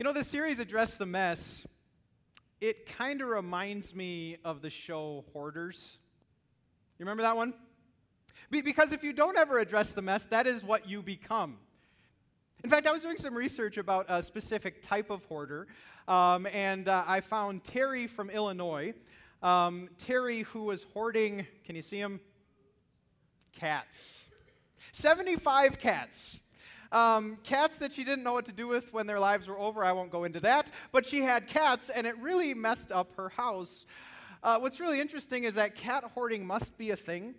You 0.00 0.04
know, 0.04 0.14
this 0.14 0.28
series, 0.28 0.60
Address 0.60 0.96
the 0.96 1.04
Mess, 1.04 1.66
it 2.58 2.86
kind 2.86 3.20
of 3.20 3.28
reminds 3.28 3.94
me 3.94 4.38
of 4.46 4.62
the 4.62 4.70
show 4.70 5.26
Hoarders. 5.34 5.98
You 6.98 7.04
remember 7.04 7.22
that 7.22 7.36
one? 7.36 7.52
Be- 8.50 8.62
because 8.62 8.92
if 8.92 9.04
you 9.04 9.12
don't 9.12 9.36
ever 9.36 9.58
address 9.58 9.92
the 9.92 10.00
mess, 10.00 10.24
that 10.30 10.46
is 10.46 10.64
what 10.64 10.88
you 10.88 11.02
become. 11.02 11.58
In 12.64 12.70
fact, 12.70 12.86
I 12.86 12.92
was 12.92 13.02
doing 13.02 13.18
some 13.18 13.34
research 13.34 13.76
about 13.76 14.06
a 14.08 14.22
specific 14.22 14.82
type 14.82 15.10
of 15.10 15.22
hoarder, 15.24 15.66
um, 16.08 16.46
and 16.46 16.88
uh, 16.88 17.04
I 17.06 17.20
found 17.20 17.62
Terry 17.62 18.06
from 18.06 18.30
Illinois. 18.30 18.94
Um, 19.42 19.90
Terry, 19.98 20.44
who 20.44 20.62
was 20.62 20.86
hoarding, 20.94 21.46
can 21.66 21.76
you 21.76 21.82
see 21.82 21.98
him? 21.98 22.20
Cats. 23.52 24.24
75 24.92 25.78
cats. 25.78 26.40
Um, 26.92 27.38
cats 27.44 27.78
that 27.78 27.92
she 27.92 28.02
didn't 28.02 28.24
know 28.24 28.32
what 28.32 28.46
to 28.46 28.52
do 28.52 28.66
with 28.66 28.92
when 28.92 29.06
their 29.06 29.20
lives 29.20 29.46
were 29.46 29.58
over. 29.58 29.84
I 29.84 29.92
won't 29.92 30.10
go 30.10 30.24
into 30.24 30.40
that. 30.40 30.70
But 30.90 31.06
she 31.06 31.20
had 31.20 31.46
cats, 31.46 31.88
and 31.88 32.06
it 32.06 32.18
really 32.18 32.52
messed 32.54 32.90
up 32.90 33.12
her 33.16 33.28
house. 33.28 33.86
Uh, 34.42 34.58
what's 34.58 34.80
really 34.80 35.00
interesting 35.00 35.44
is 35.44 35.54
that 35.54 35.74
cat 35.74 36.02
hoarding 36.14 36.46
must 36.46 36.78
be 36.78 36.90
a 36.90 36.96
thing. 36.96 37.34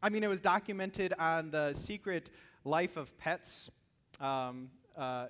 I 0.00 0.10
mean, 0.10 0.22
it 0.22 0.28
was 0.28 0.40
documented 0.40 1.12
on 1.18 1.50
the 1.50 1.72
Secret 1.72 2.30
Life 2.64 2.96
of 2.96 3.16
Pets. 3.18 3.70
Um, 4.20 4.70
uh, 4.96 5.26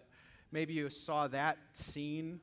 maybe 0.53 0.75
you 0.75 0.91
saw 0.91 1.29
that 1.29 1.57
scene. 1.73 2.41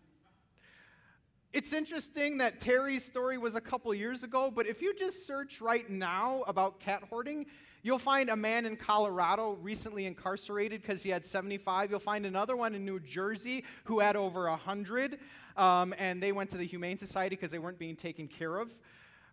It's 1.53 1.71
interesting 1.71 2.39
that 2.39 2.59
Terry's 2.59 3.05
story 3.05 3.37
was 3.37 3.55
a 3.55 3.61
couple 3.61 3.93
years 3.93 4.23
ago, 4.23 4.51
but 4.53 4.67
if 4.67 4.81
you 4.81 4.93
just 4.95 5.27
search 5.27 5.61
right 5.61 5.89
now 5.89 6.43
about 6.47 6.79
cat 6.79 7.03
hoarding, 7.09 7.45
You'll 7.85 7.99
find 7.99 8.31
a 8.31 8.35
man 8.35 8.65
in 8.65 8.77
Colorado 8.77 9.59
recently 9.61 10.07
incarcerated 10.07 10.81
because 10.81 11.03
he 11.03 11.11
had 11.11 11.23
75. 11.23 11.91
You'll 11.91 11.99
find 11.99 12.25
another 12.25 12.55
one 12.55 12.73
in 12.73 12.83
New 12.83 12.99
Jersey 12.99 13.63
who 13.83 13.99
had 13.99 14.15
over 14.15 14.49
100, 14.49 15.19
um, 15.55 15.93
and 15.99 16.21
they 16.21 16.31
went 16.31 16.49
to 16.49 16.57
the 16.57 16.65
Humane 16.65 16.97
Society 16.97 17.35
because 17.35 17.51
they 17.51 17.59
weren't 17.59 17.77
being 17.77 17.95
taken 17.95 18.27
care 18.27 18.57
of, 18.57 18.75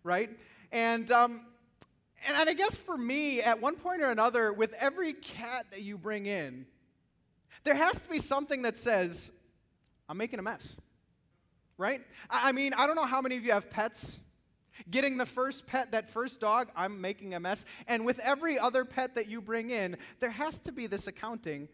right? 0.03 0.29
And, 0.71 1.09
um, 1.09 1.47
and, 2.27 2.37
and 2.37 2.47
I 2.47 2.53
guess 2.53 2.75
for 2.75 2.95
me, 2.95 3.41
at 3.41 3.59
one 3.59 3.75
point 3.75 4.03
or 4.03 4.11
another, 4.11 4.53
with 4.53 4.73
every 4.73 5.13
cat 5.13 5.65
that 5.71 5.81
you 5.81 5.97
bring 5.97 6.27
in, 6.27 6.67
there 7.63 7.73
has 7.73 8.01
to 8.01 8.07
be 8.07 8.19
something 8.19 8.61
that 8.61 8.77
says, 8.77 9.31
I'm 10.07 10.17
making 10.17 10.37
a 10.37 10.43
mess, 10.43 10.77
right? 11.79 12.01
I, 12.29 12.49
I 12.49 12.51
mean, 12.51 12.75
I 12.75 12.85
don't 12.85 12.97
know 12.97 13.07
how 13.07 13.19
many 13.19 13.35
of 13.35 13.43
you 13.43 13.53
have 13.53 13.71
pets. 13.71 14.19
Getting 14.89 15.17
the 15.17 15.25
first 15.25 15.67
pet, 15.67 15.91
that 15.91 16.09
first 16.09 16.39
dog, 16.39 16.69
I'm 16.75 16.99
making 16.99 17.33
a 17.33 17.39
mess. 17.39 17.65
And 17.87 18.05
with 18.05 18.19
every 18.19 18.57
other 18.57 18.85
pet 18.85 19.15
that 19.15 19.27
you 19.27 19.41
bring 19.41 19.69
in, 19.69 19.97
there 20.19 20.31
has 20.31 20.59
to 20.59 20.71
be 20.71 20.87
this 20.87 21.07
accounting. 21.07 21.67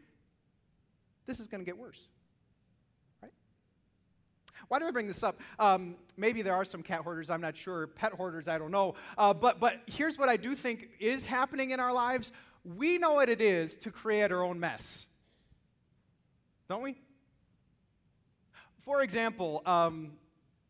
This 1.25 1.39
is 1.39 1.47
going 1.47 1.61
to 1.61 1.65
get 1.65 1.77
worse. 1.77 2.09
Right? 3.21 3.31
Why 4.67 4.79
do 4.79 4.87
I 4.87 4.91
bring 4.91 5.07
this 5.07 5.23
up? 5.23 5.39
Um, 5.59 5.95
maybe 6.17 6.41
there 6.41 6.55
are 6.55 6.65
some 6.65 6.83
cat 6.83 7.01
hoarders, 7.01 7.29
I'm 7.29 7.41
not 7.41 7.55
sure. 7.55 7.87
Pet 7.87 8.13
hoarders, 8.13 8.47
I 8.47 8.57
don't 8.57 8.71
know. 8.71 8.95
Uh, 9.17 9.33
but, 9.33 9.59
but 9.59 9.81
here's 9.87 10.17
what 10.17 10.27
I 10.27 10.37
do 10.37 10.55
think 10.55 10.89
is 10.99 11.25
happening 11.25 11.71
in 11.71 11.79
our 11.79 11.93
lives 11.93 12.31
we 12.63 12.97
know 12.97 13.13
what 13.13 13.29
it 13.29 13.39
is 13.39 13.75
to 13.77 13.91
create 13.91 14.31
our 14.31 14.43
own 14.43 14.59
mess. 14.59 15.07
Don't 16.67 16.83
we? 16.83 16.97
For 18.79 19.01
example, 19.01 19.61
um, 19.65 20.11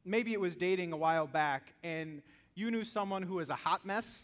maybe 0.10 0.34
it 0.34 0.42
was 0.42 0.56
dating 0.56 0.92
a 0.92 0.98
while 0.98 1.28
back 1.28 1.74
and 1.84 2.22
you 2.56 2.72
knew 2.72 2.84
someone 2.84 3.22
who 3.22 3.36
was 3.36 3.50
a 3.50 3.56
hot 3.56 3.86
mess 3.86 4.24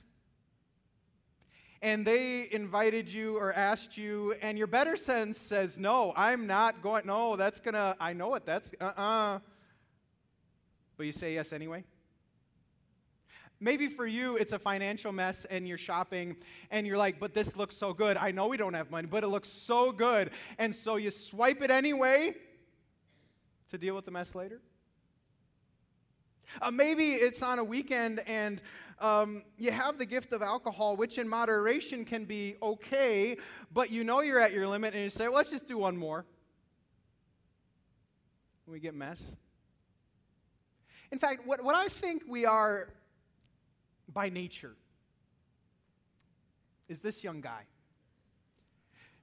and 1.82 2.06
they 2.08 2.48
invited 2.52 3.08
you 3.08 3.38
or 3.38 3.54
asked 3.54 3.98
you 3.98 4.34
and 4.42 4.58
your 4.58 4.68
better 4.68 4.98
sense 4.98 5.38
says 5.38 5.78
no 5.78 6.12
i'm 6.16 6.48
not 6.48 6.82
going 6.82 7.06
no 7.06 7.36
that's 7.36 7.60
gonna 7.60 7.96
i 8.00 8.14
know 8.14 8.34
it 8.34 8.46
that's 8.46 8.72
uh-uh 8.82 9.40
but 10.98 11.06
you 11.06 11.12
say 11.12 11.34
yes 11.34 11.54
anyway 11.54 11.84
Maybe 13.60 13.88
for 13.88 14.06
you, 14.06 14.36
it's 14.36 14.52
a 14.52 14.60
financial 14.60 15.14
mess 15.14 15.46
and 15.46 15.66
you're 15.66 15.78
shopping 15.78 16.36
and 16.72 16.86
you're 16.86 16.98
like, 16.98 17.22
but 17.22 17.34
this 17.34 17.56
looks 17.56 17.76
so 17.78 17.94
good. 17.94 18.18
I 18.18 18.32
know 18.32 18.48
we 18.48 18.58
don't 18.58 18.74
have 18.74 18.92
money, 18.92 19.08
but 19.08 19.24
it 19.24 19.28
looks 19.28 19.48
so 19.48 19.94
good. 19.94 20.32
And 20.58 20.76
so 20.76 20.98
you 20.98 21.10
swipe 21.10 21.62
it 21.62 21.72
anyway 21.72 22.36
to 23.72 23.78
deal 23.78 23.96
with 23.96 24.04
the 24.04 24.12
mess 24.12 24.36
later. 24.36 24.60
Uh, 26.62 26.72
maybe 26.72 27.14
it's 27.14 27.42
on 27.42 27.60
a 27.60 27.64
weekend 27.64 28.22
and 28.28 28.62
um, 29.00 29.44
you 29.58 29.72
have 29.72 29.98
the 29.98 30.06
gift 30.06 30.32
of 30.32 30.42
alcohol, 30.42 30.96
which 30.96 31.18
in 31.18 31.28
moderation 31.28 32.06
can 32.06 32.26
be 32.26 32.56
okay, 32.62 33.38
but 33.74 33.92
you 33.92 34.04
know 34.04 34.22
you're 34.22 34.40
at 34.40 34.54
your 34.54 34.68
limit 34.68 34.94
and 34.94 35.04
you 35.04 35.10
say, 35.10 35.28
well, 35.28 35.38
let's 35.38 35.52
just 35.52 35.68
do 35.68 35.78
one 35.78 35.98
more. 35.98 36.26
We 38.68 38.80
get 38.80 38.96
mess. 38.96 39.22
In 41.12 41.20
fact, 41.20 41.46
what, 41.46 41.64
what 41.64 41.76
I 41.76 41.88
think 41.88 42.24
we 42.28 42.46
are 42.46 42.90
by 44.12 44.30
nature 44.30 44.76
is 46.88 47.02
this 47.02 47.24
young 47.24 47.42
guy. 47.42 47.64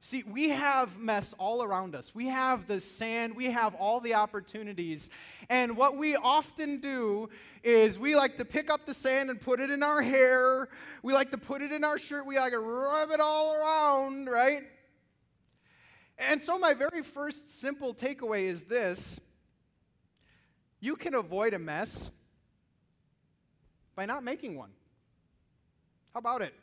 See, 0.05 0.25
we 0.25 0.49
have 0.49 0.99
mess 0.99 1.33
all 1.39 1.63
around 1.63 1.95
us. 1.95 2.13
We 2.13 2.27
have 2.27 2.67
the 2.67 2.81
sand, 2.81 3.37
we 3.37 3.45
have 3.47 3.77
all 3.77 4.01
the 4.01 4.15
opportunities. 4.15 5.09
And 5.49 5.77
what 5.77 5.97
we 5.97 6.17
often 6.17 6.81
do 6.81 7.31
is 7.63 8.01
we 8.01 8.17
like 8.17 8.37
to 8.39 8.45
pick 8.45 8.69
up 8.69 8.85
the 8.85 8.95
sand 8.95 9.31
and 9.31 9.41
put 9.41 9.61
it 9.61 9.71
in 9.71 9.85
our 9.85 10.03
hair. 10.03 10.69
We 11.05 11.13
like 11.13 11.31
to 11.31 11.39
put 11.39 11.63
it 11.63 11.71
in 11.71 11.85
our 11.85 12.01
shirt. 12.01 12.27
We 12.27 12.37
like 12.37 12.51
to 12.51 12.59
rub 12.59 13.13
it 13.13 13.21
all 13.21 13.55
around, 13.55 14.27
right? 14.29 14.65
And 16.19 16.43
so, 16.43 16.59
my 16.59 16.75
very 16.75 17.05
first 17.05 17.61
simple 17.61 17.95
takeaway 17.95 18.49
is 18.49 18.65
this 18.65 19.21
you 20.81 20.97
can 20.97 21.15
avoid 21.15 21.55
a 21.55 21.61
mess 21.61 22.11
by 23.95 24.07
not 24.07 24.25
making 24.25 24.57
one. 24.57 24.71
How 26.13 26.19
about 26.19 26.43
it? 26.43 26.55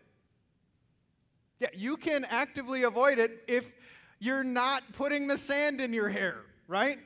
Yeah, 1.59 1.67
you 1.73 1.97
can 1.97 2.25
actively 2.25 2.83
avoid 2.83 3.19
it 3.19 3.43
if 3.47 3.73
you're 4.19 4.43
not 4.43 4.83
putting 4.93 5.27
the 5.27 5.37
sand 5.37 5.81
in 5.81 5.93
your 5.93 6.09
hair, 6.09 6.37
right? 6.67 6.99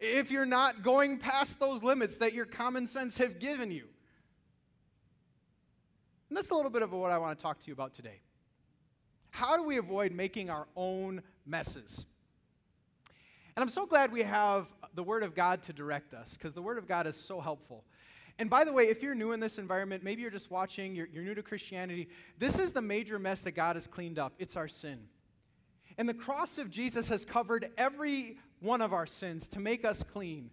If 0.00 0.30
you're 0.30 0.46
not 0.46 0.82
going 0.82 1.18
past 1.18 1.60
those 1.60 1.82
limits 1.82 2.16
that 2.16 2.32
your 2.32 2.44
common 2.44 2.86
sense 2.86 3.18
have 3.18 3.38
given 3.38 3.70
you. 3.70 3.86
And 6.28 6.36
that's 6.36 6.50
a 6.50 6.54
little 6.54 6.70
bit 6.70 6.82
of 6.82 6.92
what 6.92 7.10
I 7.10 7.18
want 7.18 7.38
to 7.38 7.42
talk 7.42 7.60
to 7.60 7.66
you 7.66 7.74
about 7.74 7.94
today. 7.94 8.20
How 9.30 9.56
do 9.56 9.62
we 9.62 9.76
avoid 9.76 10.12
making 10.12 10.50
our 10.50 10.66
own 10.74 11.22
messes? 11.46 12.06
And 13.54 13.62
I'm 13.62 13.68
so 13.68 13.86
glad 13.86 14.12
we 14.12 14.22
have 14.22 14.66
the 14.94 15.02
Word 15.02 15.22
of 15.22 15.34
God 15.34 15.62
to 15.64 15.72
direct 15.72 16.14
us 16.14 16.36
because 16.36 16.54
the 16.54 16.62
Word 16.62 16.78
of 16.78 16.88
God 16.88 17.06
is 17.06 17.16
so 17.16 17.40
helpful. 17.40 17.84
And 18.38 18.48
by 18.48 18.64
the 18.64 18.72
way, 18.72 18.84
if 18.84 19.02
you're 19.02 19.14
new 19.14 19.32
in 19.32 19.40
this 19.40 19.58
environment, 19.58 20.02
maybe 20.02 20.22
you're 20.22 20.30
just 20.30 20.50
watching, 20.50 20.94
you're, 20.94 21.08
you're 21.12 21.22
new 21.22 21.34
to 21.34 21.42
Christianity, 21.42 22.08
this 22.38 22.58
is 22.58 22.72
the 22.72 22.82
major 22.82 23.18
mess 23.18 23.42
that 23.42 23.52
God 23.52 23.76
has 23.76 23.86
cleaned 23.86 24.18
up. 24.18 24.32
It's 24.38 24.56
our 24.56 24.68
sin. 24.68 25.00
And 25.98 26.08
the 26.08 26.14
cross 26.14 26.58
of 26.58 26.70
Jesus 26.70 27.08
has 27.08 27.24
covered 27.24 27.70
every 27.76 28.38
one 28.60 28.80
of 28.80 28.92
our 28.92 29.06
sins 29.06 29.48
to 29.48 29.60
make 29.60 29.84
us 29.84 30.02
clean. 30.02 30.50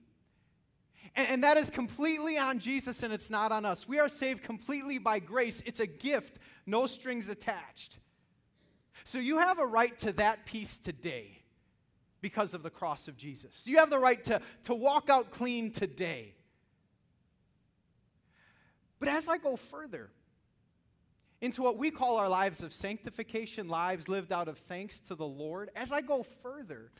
And, 1.16 1.28
and, 1.29 1.44
that 1.44 1.57
is 1.57 1.69
completely 1.69 2.38
on 2.38 2.59
Jesus 2.59 3.03
and 3.03 3.13
it's 3.13 3.29
not 3.29 3.51
on 3.51 3.66
us. 3.66 3.88
We 3.88 4.00
are 4.00 4.09
saved 4.09 4.44
completely 4.44 4.97
by 4.97 5.19
grace. 5.19 5.63
It's 5.66 5.79
a 5.79 5.88
gift, 5.88 6.38
no 6.66 6.88
strings 6.88 7.29
attached. 7.29 8.00
So 9.06 9.17
you 9.17 9.40
have 9.40 9.59
a 9.59 9.66
right 9.66 9.97
to 10.00 10.11
that 10.13 10.46
peace 10.46 10.78
today 10.78 11.40
because 12.22 12.53
of 12.53 12.63
the 12.63 12.69
cross 12.69 13.07
of 13.07 13.17
Jesus. 13.17 13.66
You 13.66 13.78
have 13.78 13.90
the 13.90 13.97
right 13.97 14.23
to, 14.25 14.41
to 14.66 14.75
walk 14.75 15.09
out 15.09 15.31
clean 15.31 15.72
today. 15.72 16.35
But 18.99 19.09
as 19.09 19.27
I 19.27 19.37
go 19.37 19.55
further 19.55 20.09
into 21.41 21.61
what 21.61 21.77
we 21.77 21.89
call 21.89 22.17
our 22.17 22.29
lives 22.29 22.63
of 22.63 22.73
sanctification, 22.73 23.69
lives 23.69 24.09
lived 24.09 24.31
out 24.31 24.47
of 24.47 24.57
thanks 24.57 24.99
to 25.01 25.15
the 25.15 25.25
Lord, 25.25 25.69
as 25.75 25.91
I 25.91 26.01
go 26.01 26.23
further, 26.23 26.91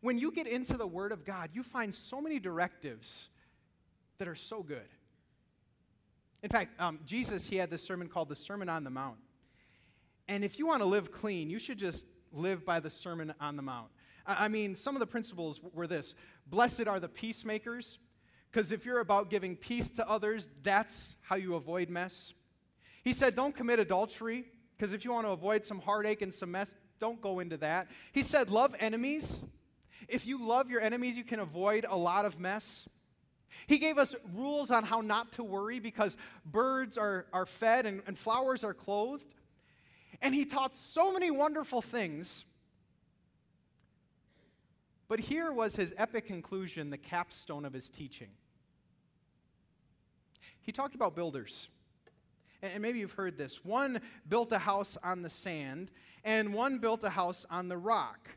when 0.00 0.18
you 0.18 0.32
get 0.32 0.46
into 0.46 0.76
the 0.76 0.86
Word 0.86 1.12
of 1.12 1.24
God, 1.24 1.50
you 1.52 1.62
find 1.62 1.94
so 1.94 2.20
many 2.20 2.38
directives 2.38 3.28
that 4.18 4.28
are 4.28 4.34
so 4.34 4.62
good. 4.62 4.88
In 6.42 6.50
fact, 6.50 6.80
um, 6.80 7.00
Jesus, 7.06 7.46
he 7.46 7.56
had 7.56 7.70
this 7.70 7.82
sermon 7.82 8.08
called 8.08 8.28
the 8.28 8.36
Sermon 8.36 8.68
on 8.68 8.84
the 8.84 8.90
Mount. 8.90 9.18
And 10.28 10.44
if 10.44 10.58
you 10.58 10.66
want 10.66 10.82
to 10.82 10.86
live 10.86 11.12
clean, 11.12 11.48
you 11.50 11.58
should 11.58 11.78
just 11.78 12.06
live 12.32 12.64
by 12.64 12.80
the 12.80 12.90
Sermon 12.90 13.32
on 13.40 13.56
the 13.56 13.62
Mount. 13.62 13.88
I 14.26 14.48
mean, 14.48 14.74
some 14.74 14.96
of 14.96 15.00
the 15.00 15.06
principles 15.06 15.60
were 15.72 15.86
this 15.86 16.14
Blessed 16.46 16.86
are 16.86 17.00
the 17.00 17.08
peacemakers, 17.08 17.98
because 18.50 18.72
if 18.72 18.84
you're 18.84 19.00
about 19.00 19.30
giving 19.30 19.56
peace 19.56 19.90
to 19.92 20.08
others, 20.08 20.48
that's 20.62 21.16
how 21.22 21.36
you 21.36 21.54
avoid 21.54 21.90
mess. 21.90 22.32
He 23.02 23.12
said, 23.12 23.34
Don't 23.34 23.54
commit 23.54 23.78
adultery, 23.78 24.46
because 24.76 24.92
if 24.92 25.04
you 25.04 25.12
want 25.12 25.26
to 25.26 25.30
avoid 25.30 25.64
some 25.64 25.80
heartache 25.80 26.22
and 26.22 26.32
some 26.32 26.50
mess, 26.50 26.74
don't 26.98 27.20
go 27.20 27.40
into 27.40 27.56
that. 27.58 27.88
He 28.12 28.22
said, 28.22 28.50
Love 28.50 28.74
enemies. 28.80 29.42
If 30.08 30.26
you 30.26 30.44
love 30.44 30.70
your 30.70 30.80
enemies, 30.80 31.16
you 31.16 31.24
can 31.24 31.40
avoid 31.40 31.84
a 31.88 31.96
lot 31.96 32.24
of 32.24 32.40
mess. 32.40 32.88
He 33.66 33.78
gave 33.78 33.98
us 33.98 34.14
rules 34.34 34.70
on 34.70 34.84
how 34.84 35.00
not 35.00 35.32
to 35.32 35.44
worry 35.44 35.78
because 35.78 36.16
birds 36.44 36.98
are, 36.98 37.26
are 37.32 37.46
fed 37.46 37.86
and, 37.86 38.02
and 38.06 38.18
flowers 38.18 38.64
are 38.64 38.74
clothed. 38.74 39.34
And 40.22 40.34
he 40.34 40.44
taught 40.44 40.74
so 40.74 41.12
many 41.12 41.30
wonderful 41.30 41.82
things 41.82 42.44
But 45.08 45.20
here 45.20 45.52
was 45.52 45.76
his 45.76 45.94
epic 45.96 46.26
conclusion, 46.26 46.90
the 46.90 46.98
capstone 46.98 47.64
of 47.64 47.72
his 47.72 47.88
teaching. 47.88 48.30
He 50.60 50.72
talked 50.72 50.94
about 50.94 51.14
builders. 51.14 51.68
And 52.62 52.82
maybe 52.82 52.98
you've 52.98 53.12
heard 53.12 53.38
this. 53.38 53.64
One 53.64 54.00
built 54.28 54.50
a 54.52 54.58
house 54.58 54.98
on 55.04 55.22
the 55.22 55.30
sand, 55.30 55.92
and 56.24 56.52
one 56.52 56.78
built 56.78 57.04
a 57.04 57.10
house 57.10 57.46
on 57.50 57.68
the 57.68 57.76
rock. 57.76 58.30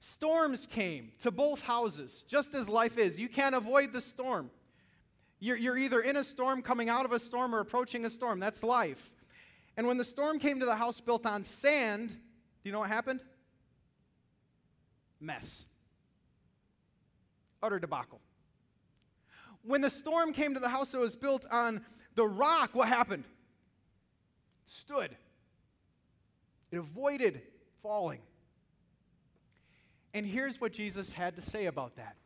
Storms 0.00 0.66
came 0.66 1.12
to 1.20 1.30
both 1.30 1.62
houses, 1.62 2.24
just 2.28 2.54
as 2.54 2.68
life 2.68 2.98
is. 2.98 3.18
You 3.18 3.28
can't 3.28 3.54
avoid 3.54 3.92
the 3.92 4.00
storm. 4.00 4.50
You're, 5.38 5.56
you're 5.56 5.78
either 5.78 6.00
in 6.00 6.16
a 6.16 6.24
storm, 6.24 6.60
coming 6.60 6.90
out 6.90 7.06
of 7.06 7.12
a 7.12 7.18
storm, 7.18 7.54
or 7.54 7.60
approaching 7.60 8.04
a 8.04 8.10
storm. 8.10 8.40
That's 8.40 8.62
life. 8.62 9.10
And 9.76 9.86
when 9.86 9.96
the 9.96 10.04
storm 10.04 10.38
came 10.38 10.60
to 10.60 10.66
the 10.66 10.76
house 10.76 11.00
built 11.00 11.24
on 11.24 11.44
sand, 11.44 12.08
do 12.08 12.16
you 12.64 12.72
know 12.72 12.80
what 12.80 12.90
happened? 12.90 13.20
Mess. 15.20 15.64
Utter 17.62 17.78
debacle. 17.78 18.20
When 19.62 19.80
the 19.80 19.90
storm 19.90 20.32
came 20.32 20.54
to 20.54 20.60
the 20.60 20.68
house 20.68 20.92
that 20.92 20.98
was 20.98 21.16
built 21.16 21.44
on 21.50 21.84
the 22.14 22.26
rock, 22.26 22.70
what 22.74 22.88
happened? 22.88 23.24
It 24.64 24.70
stood. 24.70 25.16
It 26.70 26.78
avoided 26.78 27.42
falling. 27.82 28.20
And 30.14 30.26
here's 30.26 30.60
what 30.60 30.72
Jesus 30.72 31.12
had 31.12 31.36
to 31.36 31.42
say 31.42 31.66
about 31.66 31.96
that. 31.96 32.16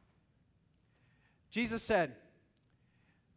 Jesus 1.51 1.83
said, 1.83 2.15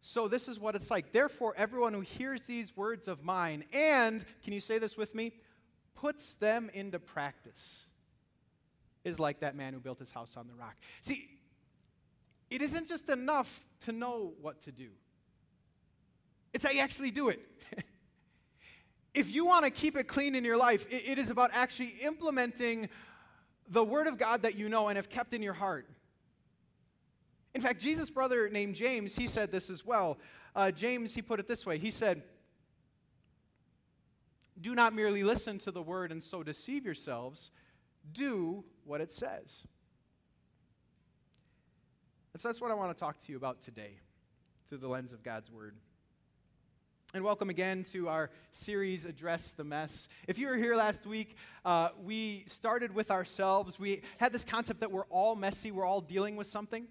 So 0.01 0.27
this 0.27 0.47
is 0.47 0.59
what 0.59 0.75
it's 0.75 0.89
like. 0.89 1.11
Therefore, 1.11 1.53
everyone 1.57 1.93
who 1.93 2.01
hears 2.01 2.43
these 2.43 2.75
words 2.75 3.07
of 3.07 3.23
mine 3.23 3.63
and, 3.73 4.23
can 4.43 4.53
you 4.53 4.59
say 4.59 4.79
this 4.79 4.95
with 4.95 5.13
me, 5.13 5.33
puts 5.95 6.35
them 6.35 6.69
into 6.73 6.99
practice 6.99 7.87
is 9.03 9.19
like 9.19 9.39
that 9.39 9.55
man 9.55 9.73
who 9.73 9.79
built 9.79 9.99
his 9.99 10.11
house 10.11 10.35
on 10.37 10.47
the 10.47 10.53
rock. 10.53 10.75
See, 11.01 11.29
it 12.49 12.61
isn't 12.61 12.87
just 12.87 13.09
enough 13.09 13.65
to 13.81 13.91
know 13.91 14.33
what 14.41 14.61
to 14.61 14.71
do, 14.71 14.89
it's 16.53 16.65
how 16.65 16.71
you 16.71 16.81
actually 16.81 17.11
do 17.11 17.29
it. 17.29 17.39
if 19.13 19.31
you 19.33 19.45
want 19.45 19.65
to 19.65 19.71
keep 19.71 19.97
it 19.97 20.05
clean 20.05 20.35
in 20.35 20.43
your 20.43 20.57
life, 20.57 20.87
it, 20.89 21.07
it 21.07 21.17
is 21.17 21.29
about 21.29 21.51
actually 21.53 21.95
implementing 22.01 22.89
the 23.69 23.83
Word 23.83 24.07
of 24.07 24.17
God 24.17 24.43
that 24.43 24.55
you 24.55 24.69
know 24.69 24.87
and 24.87 24.95
have 24.95 25.09
kept 25.09 25.33
in 25.33 25.41
your 25.41 25.53
heart. 25.53 25.87
In 27.53 27.61
fact, 27.61 27.81
Jesus' 27.81 28.09
brother 28.09 28.49
named 28.49 28.75
James, 28.75 29.15
he 29.15 29.27
said 29.27 29.51
this 29.51 29.69
as 29.69 29.85
well. 29.85 30.17
Uh, 30.55 30.71
James, 30.71 31.15
he 31.15 31.21
put 31.21 31.39
it 31.39 31.47
this 31.47 31.65
way 31.65 31.77
He 31.77 31.91
said, 31.91 32.23
Do 34.59 34.75
not 34.75 34.93
merely 34.93 35.23
listen 35.23 35.57
to 35.59 35.71
the 35.71 35.81
Word 35.81 36.11
and 36.11 36.21
so 36.21 36.43
deceive 36.43 36.85
yourselves, 36.85 37.51
do 38.11 38.63
what 38.85 39.01
it 39.01 39.11
says. 39.11 39.63
And 42.37 42.41
so 42.43 42.49
that's 42.49 42.61
what 42.61 42.69
I 42.69 42.75
want 42.75 42.95
to 42.95 42.99
talk 42.99 43.17
to 43.17 43.31
you 43.31 43.35
about 43.35 43.61
today 43.61 43.97
through 44.69 44.77
the 44.77 44.87
lens 44.87 45.11
of 45.11 45.23
God's 45.23 45.49
Word. 45.49 45.75
And 47.15 47.23
welcome 47.23 47.49
again 47.49 47.83
to 47.93 48.09
our 48.09 48.29
series, 48.51 49.05
Address 49.05 49.53
the 49.53 49.63
Mess. 49.63 50.07
If 50.27 50.37
you 50.37 50.45
were 50.45 50.55
here 50.55 50.75
last 50.75 51.07
week, 51.07 51.35
uh, 51.65 51.89
we 51.99 52.43
started 52.45 52.93
with 52.93 53.09
ourselves. 53.09 53.79
We 53.79 54.03
had 54.19 54.33
this 54.33 54.45
concept 54.45 54.81
that 54.81 54.91
we're 54.91 55.05
all 55.05 55.35
messy, 55.35 55.71
we're 55.71 55.83
all 55.83 55.99
dealing 55.99 56.35
with 56.35 56.45
something. 56.45 56.85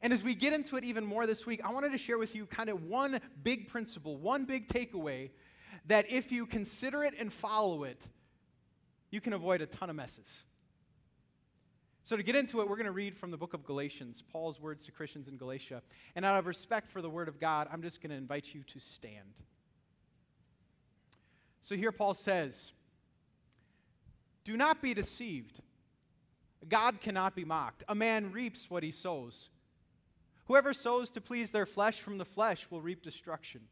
And 0.00 0.12
as 0.12 0.22
we 0.22 0.36
get 0.36 0.52
into 0.52 0.76
it 0.76 0.84
even 0.84 1.04
more 1.04 1.26
this 1.26 1.44
week, 1.44 1.60
I 1.64 1.72
wanted 1.72 1.90
to 1.90 1.98
share 1.98 2.16
with 2.16 2.36
you 2.36 2.46
kind 2.46 2.70
of 2.70 2.84
one 2.84 3.20
big 3.42 3.66
principle, 3.66 4.16
one 4.16 4.44
big 4.44 4.68
takeaway 4.68 5.30
that 5.86 6.08
if 6.08 6.30
you 6.30 6.46
consider 6.46 7.02
it 7.02 7.14
and 7.18 7.32
follow 7.32 7.82
it, 7.82 8.00
you 9.10 9.20
can 9.20 9.32
avoid 9.32 9.60
a 9.60 9.66
ton 9.66 9.90
of 9.90 9.96
messes. 9.96 10.44
So, 12.08 12.16
to 12.16 12.22
get 12.22 12.36
into 12.36 12.62
it, 12.62 12.68
we're 12.70 12.76
going 12.76 12.86
to 12.86 12.92
read 12.92 13.18
from 13.18 13.30
the 13.30 13.36
book 13.36 13.52
of 13.52 13.66
Galatians, 13.66 14.24
Paul's 14.32 14.58
words 14.58 14.86
to 14.86 14.92
Christians 14.92 15.28
in 15.28 15.36
Galatia. 15.36 15.82
And 16.16 16.24
out 16.24 16.38
of 16.38 16.46
respect 16.46 16.90
for 16.90 17.02
the 17.02 17.10
word 17.10 17.28
of 17.28 17.38
God, 17.38 17.68
I'm 17.70 17.82
just 17.82 18.00
going 18.00 18.08
to 18.08 18.16
invite 18.16 18.54
you 18.54 18.62
to 18.62 18.80
stand. 18.80 19.42
So, 21.60 21.76
here 21.76 21.92
Paul 21.92 22.14
says, 22.14 22.72
Do 24.42 24.56
not 24.56 24.80
be 24.80 24.94
deceived. 24.94 25.60
God 26.66 27.02
cannot 27.02 27.36
be 27.36 27.44
mocked. 27.44 27.84
A 27.90 27.94
man 27.94 28.32
reaps 28.32 28.70
what 28.70 28.82
he 28.82 28.90
sows. 28.90 29.50
Whoever 30.46 30.72
sows 30.72 31.10
to 31.10 31.20
please 31.20 31.50
their 31.50 31.66
flesh 31.66 32.00
from 32.00 32.16
the 32.16 32.24
flesh 32.24 32.68
will 32.70 32.80
reap 32.80 33.02
destruction. 33.02 33.64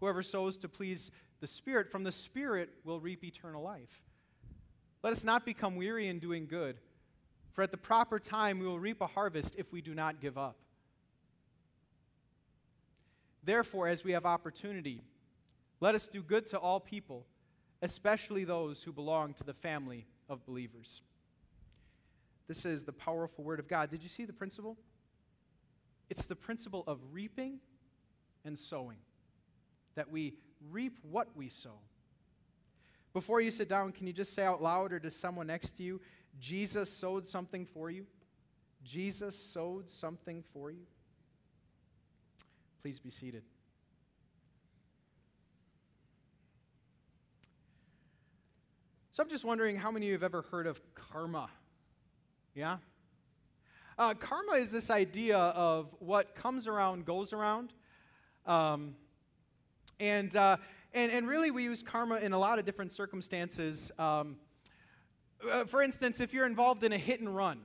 Whoever 0.00 0.24
sows 0.24 0.58
to 0.58 0.68
please 0.68 1.12
the 1.38 1.46
Spirit 1.46 1.92
from 1.92 2.02
the 2.02 2.10
Spirit 2.10 2.70
will 2.82 2.98
reap 2.98 3.22
eternal 3.22 3.62
life. 3.62 4.02
Let 5.04 5.12
us 5.12 5.22
not 5.22 5.46
become 5.46 5.76
weary 5.76 6.08
in 6.08 6.18
doing 6.18 6.48
good. 6.48 6.78
For 7.54 7.62
at 7.62 7.70
the 7.70 7.76
proper 7.76 8.18
time 8.18 8.58
we 8.58 8.66
will 8.66 8.80
reap 8.80 9.00
a 9.00 9.06
harvest 9.06 9.54
if 9.56 9.72
we 9.72 9.80
do 9.80 9.94
not 9.94 10.20
give 10.20 10.36
up. 10.36 10.56
Therefore, 13.44 13.88
as 13.88 14.02
we 14.02 14.12
have 14.12 14.26
opportunity, 14.26 15.02
let 15.80 15.94
us 15.94 16.08
do 16.08 16.20
good 16.20 16.46
to 16.46 16.58
all 16.58 16.80
people, 16.80 17.26
especially 17.80 18.44
those 18.44 18.82
who 18.82 18.92
belong 18.92 19.34
to 19.34 19.44
the 19.44 19.54
family 19.54 20.06
of 20.28 20.44
believers. 20.44 21.02
This 22.48 22.64
is 22.64 22.84
the 22.84 22.92
powerful 22.92 23.44
word 23.44 23.60
of 23.60 23.68
God. 23.68 23.90
Did 23.90 24.02
you 24.02 24.08
see 24.08 24.24
the 24.24 24.32
principle? 24.32 24.76
It's 26.10 26.26
the 26.26 26.36
principle 26.36 26.84
of 26.86 26.98
reaping 27.12 27.60
and 28.44 28.58
sowing, 28.58 28.98
that 29.94 30.10
we 30.10 30.34
reap 30.70 30.98
what 31.02 31.28
we 31.36 31.48
sow. 31.48 31.78
Before 33.12 33.40
you 33.40 33.50
sit 33.50 33.68
down, 33.68 33.92
can 33.92 34.06
you 34.08 34.12
just 34.12 34.34
say 34.34 34.44
out 34.44 34.60
loud 34.62 34.92
or 34.92 34.98
to 34.98 35.10
someone 35.10 35.46
next 35.46 35.76
to 35.76 35.82
you, 35.82 36.00
Jesus 36.38 36.90
sowed 36.90 37.26
something 37.26 37.66
for 37.66 37.90
you? 37.90 38.06
Jesus 38.82 39.38
sowed 39.38 39.88
something 39.88 40.44
for 40.52 40.70
you? 40.70 40.86
Please 42.82 42.98
be 42.98 43.10
seated. 43.10 43.42
So 49.12 49.22
I'm 49.22 49.28
just 49.28 49.44
wondering 49.44 49.76
how 49.76 49.90
many 49.90 50.06
of 50.06 50.08
you 50.08 50.12
have 50.14 50.24
ever 50.24 50.42
heard 50.50 50.66
of 50.66 50.80
karma? 50.94 51.48
Yeah? 52.54 52.78
Uh, 53.96 54.12
karma 54.12 54.54
is 54.54 54.72
this 54.72 54.90
idea 54.90 55.38
of 55.38 55.94
what 56.00 56.34
comes 56.34 56.66
around 56.66 57.04
goes 57.06 57.32
around. 57.32 57.72
Um, 58.44 58.96
and, 60.00 60.34
uh, 60.34 60.56
and, 60.92 61.12
and 61.12 61.28
really, 61.28 61.52
we 61.52 61.62
use 61.62 61.82
karma 61.82 62.16
in 62.16 62.32
a 62.32 62.38
lot 62.38 62.58
of 62.58 62.64
different 62.64 62.90
circumstances. 62.90 63.92
Um, 64.00 64.36
uh, 65.50 65.64
for 65.64 65.82
instance, 65.82 66.20
if 66.20 66.32
you're 66.32 66.46
involved 66.46 66.84
in 66.84 66.92
a 66.92 66.98
hit 66.98 67.20
and 67.20 67.34
run, 67.34 67.60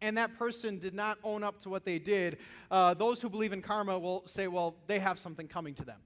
and 0.00 0.16
that 0.16 0.38
person 0.38 0.78
did 0.78 0.94
not 0.94 1.18
own 1.24 1.42
up 1.42 1.60
to 1.60 1.68
what 1.68 1.84
they 1.84 1.98
did, 1.98 2.38
uh, 2.70 2.94
those 2.94 3.20
who 3.20 3.28
believe 3.28 3.52
in 3.52 3.62
karma 3.62 3.98
will 3.98 4.22
say, 4.26 4.46
well, 4.46 4.76
they 4.86 4.98
have 4.98 5.18
something 5.18 5.48
coming 5.48 5.74
to 5.74 5.84
them. 5.84 6.00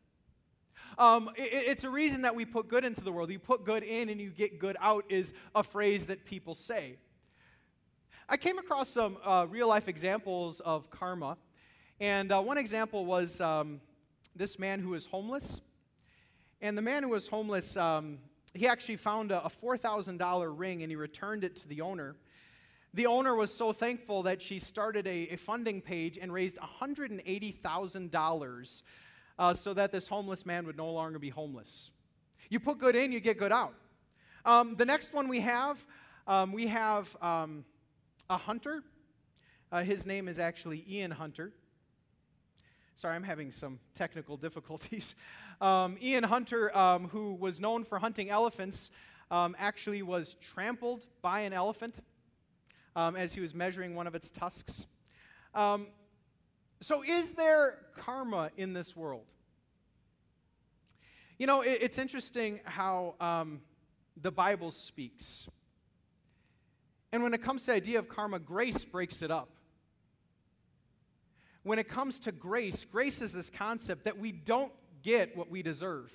Um, 0.99 1.31
it, 1.37 1.51
it's 1.53 1.85
a 1.85 1.91
reason 1.91 2.23
that 2.23 2.35
we 2.35 2.45
put 2.45 2.69
good 2.69 2.85
into 2.85 3.03
the 3.03 3.13
world. 3.13 3.31
You 3.31 3.39
put 3.39 3.65
good 3.65 3.83
in 3.83 4.09
and 4.09 4.21
you 4.21 4.31
get 4.31 4.59
good 4.59 4.77
out, 4.81 5.05
is 5.09 5.33
a 5.55 5.63
phrase 5.63 6.07
that 6.07 6.25
people 6.25 6.55
say. 6.55 6.97
I 8.29 8.37
came 8.37 8.59
across 8.59 8.89
some 8.89 9.19
uh, 9.25 9.47
real 9.49 9.69
life 9.69 9.89
examples 9.89 10.61
of 10.61 10.91
karma, 10.91 11.37
and 12.01 12.33
uh, 12.33 12.41
one 12.41 12.57
example 12.57 13.05
was 13.05 13.41
um, 13.41 13.81
this 14.35 14.59
man 14.59 14.81
who 14.81 14.91
was 14.91 15.07
homeless. 15.07 15.61
And 16.65 16.79
the 16.79 16.83
man 16.83 17.03
who 17.03 17.09
was 17.09 17.27
homeless, 17.27 17.77
um, 17.77 18.19
he 18.55 18.69
actually 18.69 18.97
found 18.97 19.33
a, 19.33 19.45
a 19.45 19.51
$4,000 19.51 20.53
ring 20.57 20.83
and 20.83 20.91
he 20.91 20.97
returned 20.97 21.45
it 21.45 21.57
to 21.57 21.69
the 21.69 21.81
owner. 21.81 22.17
The 22.95 23.07
owner 23.07 23.35
was 23.35 23.51
so 23.53 23.73
thankful 23.73 24.23
that 24.25 24.43
she 24.43 24.59
started 24.59 25.07
a, 25.07 25.31
a 25.31 25.37
funding 25.37 25.81
page 25.81 26.19
and 26.21 26.31
raised 26.33 26.59
$180,000 26.59 28.83
uh, 29.39 29.55
so 29.55 29.73
that 29.73 29.93
this 29.93 30.09
homeless 30.09 30.45
man 30.45 30.67
would 30.67 30.77
no 30.77 30.93
longer 30.93 31.19
be 31.19 31.31
homeless. 31.31 31.91
You 32.51 32.61
put 32.61 32.77
good 32.79 32.95
in, 32.95 33.13
you 33.13 33.21
get 33.21 33.39
good 33.39 33.53
out. 33.53 33.73
Um, 34.45 34.77
the 34.77 34.85
next 34.85 35.15
one 35.15 35.29
we 35.29 35.41
have, 35.41 35.83
um, 36.27 36.53
we 36.53 36.67
have 36.67 37.17
um, 37.23 37.65
a 38.29 38.37
hunter. 38.37 38.83
Uh, 39.71 39.83
his 39.83 40.05
name 40.05 40.29
is 40.29 40.39
actually 40.39 40.85
Ian 40.87 41.13
Hunter. 41.13 41.51
Sorry, 42.97 43.15
I'm 43.15 43.23
having 43.23 43.51
some 43.51 43.79
technical 43.95 44.37
difficulties. 44.47 45.15
Um, 45.63 45.97
Ian 46.03 46.25
Hunter, 46.25 46.77
um, 46.77 47.09
who 47.11 47.35
was 47.35 47.61
known 47.61 47.85
for 47.85 48.01
hunting 48.01 48.29
elephants, 48.31 48.91
um, 49.31 49.55
actually 49.61 50.03
was 50.03 50.35
trampled 50.41 51.07
by 51.23 51.43
an 51.43 51.53
elephant 51.53 51.95
um, 52.97 53.15
as 53.15 53.33
he 53.33 53.41
was 53.41 53.55
measuring 53.55 53.95
one 53.95 54.09
of 54.09 54.17
its 54.17 54.29
tusks. 54.29 54.89
Um, 55.55 55.87
so, 56.81 57.05
is 57.05 57.35
there 57.35 57.79
karma 57.97 58.51
in 58.57 58.73
this 58.73 58.97
world? 58.97 59.25
You 61.39 61.47
know, 61.47 61.61
it, 61.61 61.79
it's 61.81 61.97
interesting 61.97 62.59
how 62.65 63.15
um, 63.21 63.61
the 64.21 64.33
Bible 64.33 64.73
speaks. 64.73 65.49
And 67.13 67.23
when 67.23 67.35
it 67.35 67.43
comes 67.43 67.61
to 67.63 67.67
the 67.69 67.75
idea 67.75 68.01
of 68.01 68.09
karma, 68.09 68.41
grace 68.41 68.85
breaks 68.85 69.23
it 69.23 69.31
up 69.31 69.49
when 71.63 71.79
it 71.79 71.89
comes 71.89 72.19
to 72.21 72.33
grace, 72.33 72.85
grace 72.85 73.23
is 73.23 73.33
this 73.33 73.49
concept 73.49 74.05
that 74.05 74.19
we 74.19 74.33
don't 74.33 74.73
get 75.03 75.37
what 75.37 75.51
we 75.51 75.63
deserve. 75.63 76.11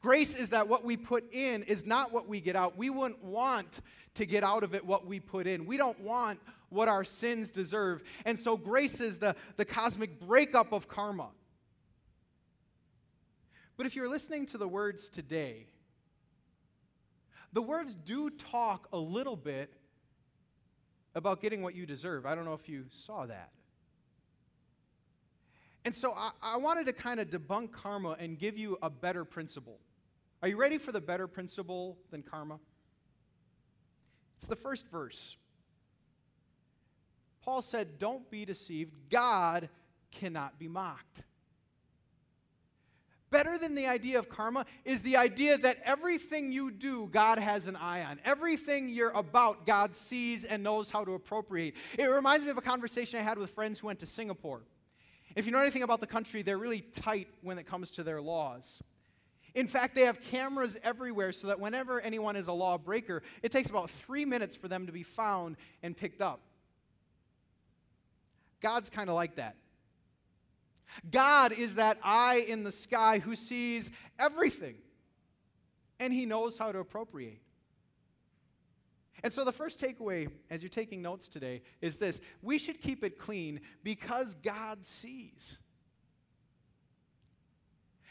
Grace 0.00 0.34
is 0.34 0.50
that 0.50 0.68
what 0.68 0.84
we 0.84 0.96
put 0.96 1.32
in 1.32 1.62
is 1.64 1.84
not 1.84 2.12
what 2.12 2.26
we 2.26 2.40
get 2.40 2.56
out. 2.56 2.78
We 2.78 2.88
wouldn't 2.88 3.22
want 3.22 3.82
to 4.14 4.24
get 4.24 4.42
out 4.42 4.62
of 4.62 4.74
it 4.74 4.84
what 4.84 5.06
we 5.06 5.20
put 5.20 5.46
in. 5.46 5.66
We 5.66 5.76
don't 5.76 6.00
want 6.00 6.40
what 6.70 6.88
our 6.88 7.04
sins 7.04 7.50
deserve. 7.50 8.02
And 8.24 8.38
so 8.38 8.56
grace 8.56 9.00
is 9.00 9.18
the, 9.18 9.36
the 9.56 9.64
cosmic 9.64 10.18
breakup 10.18 10.72
of 10.72 10.88
karma. 10.88 11.28
But 13.76 13.86
if 13.86 13.94
you're 13.94 14.08
listening 14.08 14.46
to 14.46 14.58
the 14.58 14.68
words 14.68 15.08
today, 15.08 15.66
the 17.52 17.62
words 17.62 17.94
do 17.94 18.30
talk 18.30 18.88
a 18.92 18.98
little 18.98 19.36
bit 19.36 19.72
about 21.14 21.40
getting 21.40 21.62
what 21.62 21.74
you 21.74 21.86
deserve. 21.86 22.24
I 22.24 22.34
don't 22.34 22.44
know 22.44 22.54
if 22.54 22.68
you 22.68 22.84
saw 22.90 23.26
that. 23.26 23.50
And 25.84 25.94
so 25.94 26.12
I, 26.12 26.30
I 26.42 26.56
wanted 26.58 26.86
to 26.86 26.92
kind 26.92 27.20
of 27.20 27.30
debunk 27.30 27.72
karma 27.72 28.16
and 28.18 28.38
give 28.38 28.58
you 28.58 28.78
a 28.82 28.90
better 28.90 29.24
principle. 29.24 29.78
Are 30.42 30.48
you 30.48 30.56
ready 30.56 30.78
for 30.78 30.92
the 30.92 31.00
better 31.00 31.26
principle 31.26 31.98
than 32.10 32.22
karma? 32.22 32.58
It's 34.36 34.46
the 34.46 34.56
first 34.56 34.88
verse. 34.88 35.36
Paul 37.42 37.62
said, 37.62 37.98
Don't 37.98 38.30
be 38.30 38.44
deceived. 38.44 38.96
God 39.10 39.68
cannot 40.10 40.58
be 40.58 40.68
mocked. 40.68 41.24
Better 43.30 43.58
than 43.58 43.76
the 43.76 43.86
idea 43.86 44.18
of 44.18 44.28
karma 44.28 44.66
is 44.84 45.02
the 45.02 45.16
idea 45.16 45.56
that 45.58 45.78
everything 45.84 46.50
you 46.50 46.72
do, 46.72 47.08
God 47.12 47.38
has 47.38 47.68
an 47.68 47.76
eye 47.76 48.02
on. 48.02 48.18
Everything 48.24 48.88
you're 48.88 49.10
about, 49.10 49.66
God 49.66 49.94
sees 49.94 50.44
and 50.44 50.64
knows 50.64 50.90
how 50.90 51.04
to 51.04 51.14
appropriate. 51.14 51.74
It 51.96 52.06
reminds 52.06 52.44
me 52.44 52.50
of 52.50 52.58
a 52.58 52.62
conversation 52.62 53.20
I 53.20 53.22
had 53.22 53.38
with 53.38 53.50
friends 53.50 53.78
who 53.78 53.86
went 53.86 54.00
to 54.00 54.06
Singapore. 54.06 54.62
If 55.36 55.46
you 55.46 55.52
know 55.52 55.60
anything 55.60 55.82
about 55.82 56.00
the 56.00 56.06
country, 56.06 56.42
they're 56.42 56.58
really 56.58 56.80
tight 56.80 57.28
when 57.42 57.58
it 57.58 57.66
comes 57.66 57.90
to 57.92 58.02
their 58.02 58.20
laws. 58.20 58.82
In 59.54 59.66
fact, 59.66 59.94
they 59.94 60.02
have 60.02 60.20
cameras 60.20 60.76
everywhere 60.82 61.32
so 61.32 61.48
that 61.48 61.58
whenever 61.58 62.00
anyone 62.00 62.36
is 62.36 62.48
a 62.48 62.52
lawbreaker, 62.52 63.22
it 63.42 63.50
takes 63.50 63.68
about 63.68 63.90
three 63.90 64.24
minutes 64.24 64.54
for 64.54 64.68
them 64.68 64.86
to 64.86 64.92
be 64.92 65.02
found 65.02 65.56
and 65.82 65.96
picked 65.96 66.22
up. 66.22 66.40
God's 68.60 68.90
kind 68.90 69.08
of 69.08 69.16
like 69.16 69.36
that. 69.36 69.56
God 71.10 71.52
is 71.52 71.76
that 71.76 71.98
eye 72.02 72.44
in 72.46 72.64
the 72.64 72.72
sky 72.72 73.20
who 73.20 73.36
sees 73.36 73.90
everything, 74.18 74.76
and 75.98 76.12
he 76.12 76.26
knows 76.26 76.58
how 76.58 76.72
to 76.72 76.78
appropriate. 76.78 77.40
And 79.22 79.32
so, 79.32 79.44
the 79.44 79.52
first 79.52 79.80
takeaway 79.80 80.30
as 80.48 80.62
you're 80.62 80.70
taking 80.70 81.02
notes 81.02 81.28
today 81.28 81.62
is 81.80 81.98
this 81.98 82.20
we 82.42 82.58
should 82.58 82.80
keep 82.80 83.04
it 83.04 83.18
clean 83.18 83.60
because 83.82 84.34
God 84.34 84.84
sees. 84.84 85.58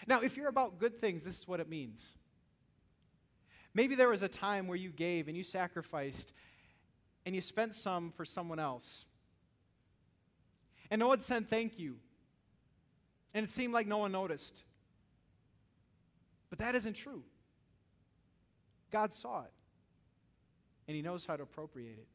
Now, 0.08 0.22
if 0.22 0.38
you're 0.38 0.48
about 0.48 0.80
good 0.80 1.00
things, 1.00 1.24
this 1.24 1.40
is 1.40 1.48
what 1.48 1.60
it 1.60 1.70
means. 1.70 2.16
Maybe 3.74 3.96
there 3.96 4.10
was 4.10 4.24
a 4.24 4.28
time 4.28 4.68
where 4.68 4.78
you 4.78 4.90
gave 4.90 5.28
and 5.28 5.38
you 5.38 5.44
sacrificed 5.44 6.34
and 7.26 7.36
you 7.36 7.42
spent 7.42 7.76
some 7.76 8.12
for 8.12 8.26
someone 8.26 8.60
else. 8.60 9.06
And 10.90 11.00
no 11.00 11.08
one 11.08 11.20
said 11.20 11.48
thank 11.48 11.78
you. 11.78 11.98
And 13.34 13.44
it 13.44 13.50
seemed 13.50 13.74
like 13.74 13.88
no 13.88 14.00
one 14.00 14.12
noticed. 14.12 14.64
But 16.50 16.60
that 16.60 16.76
isn't 16.76 16.96
true. 16.96 17.24
God 18.92 19.14
saw 19.14 19.44
it, 19.44 19.52
and 20.90 20.96
He 20.96 21.04
knows 21.04 21.24
how 21.24 21.38
to 21.38 21.44
appropriate 21.44 22.00
it. 22.00 22.08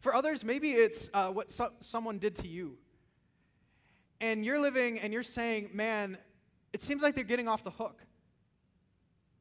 For 0.00 0.14
others, 0.14 0.44
maybe 0.44 0.70
it's 0.70 1.10
uh, 1.12 1.30
what 1.30 1.50
so- 1.50 1.72
someone 1.80 2.18
did 2.18 2.36
to 2.36 2.48
you 2.48 2.78
and 4.20 4.44
you're 4.44 4.60
living 4.60 5.00
and 5.00 5.12
you're 5.12 5.24
saying, 5.24 5.70
man, 5.72 6.16
it 6.72 6.80
seems 6.80 7.02
like 7.02 7.16
they're 7.16 7.24
getting 7.24 7.48
off 7.48 7.64
the 7.64 7.72
hook. 7.72 8.02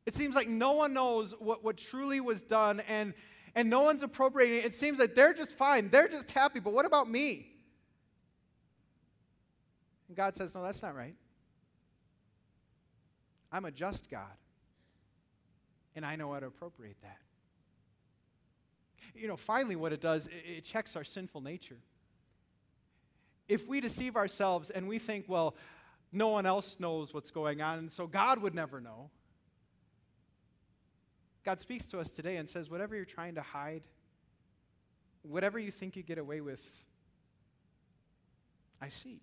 It 0.07 0.15
seems 0.15 0.33
like 0.33 0.47
no 0.47 0.71
one 0.73 0.91
knows 0.91 1.35
what, 1.37 1.63
what 1.63 1.77
truly 1.77 2.19
was 2.19 2.41
done 2.41 2.79
and, 2.87 3.13
and 3.53 3.69
no 3.69 3.83
one's 3.83 4.01
appropriating 4.01 4.57
it. 4.57 4.65
It 4.65 4.73
seems 4.73 4.97
like 4.97 5.13
they're 5.13 5.33
just 5.33 5.51
fine. 5.51 5.89
They're 5.89 6.07
just 6.07 6.31
happy. 6.31 6.59
But 6.59 6.73
what 6.73 6.87
about 6.87 7.07
me? 7.07 7.51
And 10.07 10.17
God 10.17 10.35
says, 10.35 10.55
no, 10.55 10.63
that's 10.63 10.81
not 10.81 10.95
right. 10.95 11.15
I'm 13.51 13.65
a 13.65 13.71
just 13.71 14.09
God. 14.09 14.33
And 15.95 16.03
I 16.03 16.15
know 16.15 16.33
how 16.33 16.39
to 16.39 16.47
appropriate 16.47 16.97
that. 17.03 17.19
You 19.15 19.27
know, 19.27 19.37
finally, 19.37 19.75
what 19.75 19.93
it 19.93 20.01
does, 20.01 20.27
it, 20.27 20.63
checks 20.63 20.95
our 20.95 21.03
sinful 21.03 21.41
nature 21.41 21.77
if 23.51 23.67
we 23.67 23.81
deceive 23.81 24.15
ourselves 24.15 24.69
and 24.69 24.87
we 24.87 24.97
think, 24.97 25.25
well, 25.27 25.55
no 26.13 26.29
one 26.29 26.45
else 26.45 26.77
knows 26.79 27.13
what's 27.13 27.31
going 27.31 27.61
on, 27.61 27.79
and 27.79 27.91
so 27.91 28.07
God 28.07 28.41
would 28.41 28.55
never 28.55 28.79
know. 28.79 29.09
God 31.43 31.59
speaks 31.59 31.85
to 31.87 31.99
us 31.99 32.09
today 32.09 32.37
and 32.37 32.49
says, 32.49 32.69
whatever 32.69 32.95
you're 32.95 33.03
trying 33.03 33.35
to 33.35 33.41
hide, 33.41 33.83
whatever 35.23 35.59
you 35.59 35.71
think 35.71 35.97
you 35.97 36.03
get 36.03 36.17
away 36.17 36.39
with, 36.39 36.83
I 38.81 38.87
see. 38.87 39.21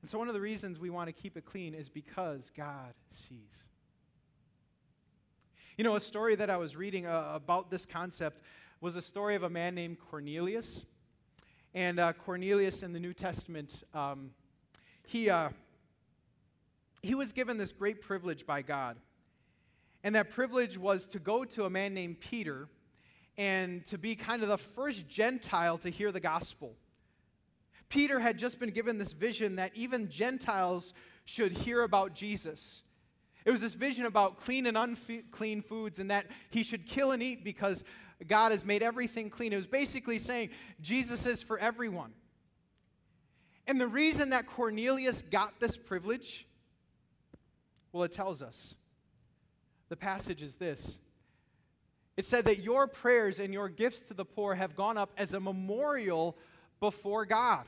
And 0.00 0.10
so, 0.10 0.18
one 0.18 0.26
of 0.26 0.34
the 0.34 0.40
reasons 0.40 0.80
we 0.80 0.90
want 0.90 1.06
to 1.06 1.12
keep 1.12 1.36
it 1.36 1.44
clean 1.44 1.74
is 1.74 1.88
because 1.88 2.50
God 2.56 2.94
sees. 3.10 3.66
You 5.78 5.84
know, 5.84 5.96
a 5.96 6.00
story 6.00 6.34
that 6.34 6.50
I 6.50 6.58
was 6.58 6.76
reading 6.76 7.06
uh, 7.06 7.32
about 7.34 7.70
this 7.70 7.86
concept 7.86 8.42
was 8.82 8.94
a 8.94 9.00
story 9.00 9.36
of 9.36 9.42
a 9.42 9.48
man 9.48 9.74
named 9.74 9.98
Cornelius. 9.98 10.84
And 11.72 11.98
uh, 11.98 12.12
Cornelius 12.12 12.82
in 12.82 12.92
the 12.92 13.00
New 13.00 13.14
Testament, 13.14 13.82
um, 13.94 14.32
he, 15.06 15.30
uh, 15.30 15.48
he 17.00 17.14
was 17.14 17.32
given 17.32 17.56
this 17.56 17.72
great 17.72 18.02
privilege 18.02 18.44
by 18.44 18.60
God. 18.60 18.98
And 20.04 20.14
that 20.14 20.28
privilege 20.28 20.76
was 20.76 21.06
to 21.06 21.18
go 21.18 21.42
to 21.46 21.64
a 21.64 21.70
man 21.70 21.94
named 21.94 22.20
Peter 22.20 22.68
and 23.38 23.82
to 23.86 23.96
be 23.96 24.14
kind 24.14 24.42
of 24.42 24.50
the 24.50 24.58
first 24.58 25.08
Gentile 25.08 25.78
to 25.78 25.88
hear 25.88 26.12
the 26.12 26.20
gospel. 26.20 26.74
Peter 27.88 28.20
had 28.20 28.36
just 28.36 28.60
been 28.60 28.70
given 28.70 28.98
this 28.98 29.12
vision 29.12 29.56
that 29.56 29.72
even 29.74 30.10
Gentiles 30.10 30.92
should 31.24 31.52
hear 31.52 31.80
about 31.80 32.14
Jesus. 32.14 32.82
It 33.44 33.50
was 33.50 33.60
this 33.60 33.74
vision 33.74 34.06
about 34.06 34.38
clean 34.38 34.66
and 34.66 34.76
unclean 34.76 35.62
foods 35.62 35.98
and 35.98 36.10
that 36.10 36.26
he 36.50 36.62
should 36.62 36.86
kill 36.86 37.12
and 37.12 37.22
eat 37.22 37.44
because 37.44 37.84
God 38.26 38.52
has 38.52 38.64
made 38.64 38.82
everything 38.82 39.30
clean. 39.30 39.52
It 39.52 39.56
was 39.56 39.66
basically 39.66 40.18
saying 40.18 40.50
Jesus 40.80 41.26
is 41.26 41.42
for 41.42 41.58
everyone. 41.58 42.12
And 43.66 43.80
the 43.80 43.88
reason 43.88 44.30
that 44.30 44.46
Cornelius 44.46 45.22
got 45.22 45.60
this 45.60 45.76
privilege, 45.76 46.46
well, 47.92 48.04
it 48.04 48.12
tells 48.12 48.42
us. 48.42 48.74
The 49.88 49.96
passage 49.96 50.40
is 50.42 50.56
this 50.56 50.98
it 52.16 52.26
said 52.26 52.44
that 52.44 52.62
your 52.62 52.86
prayers 52.86 53.40
and 53.40 53.52
your 53.52 53.68
gifts 53.68 54.00
to 54.02 54.14
the 54.14 54.24
poor 54.24 54.54
have 54.54 54.76
gone 54.76 54.98
up 54.98 55.12
as 55.16 55.34
a 55.34 55.40
memorial 55.40 56.36
before 56.80 57.24
God. 57.24 57.64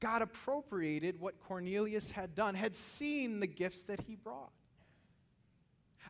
God 0.00 0.22
appropriated 0.22 1.20
what 1.20 1.40
Cornelius 1.40 2.10
had 2.10 2.34
done, 2.34 2.54
had 2.54 2.74
seen 2.74 3.40
the 3.40 3.46
gifts 3.46 3.82
that 3.84 4.00
he 4.00 4.14
brought. 4.14 4.52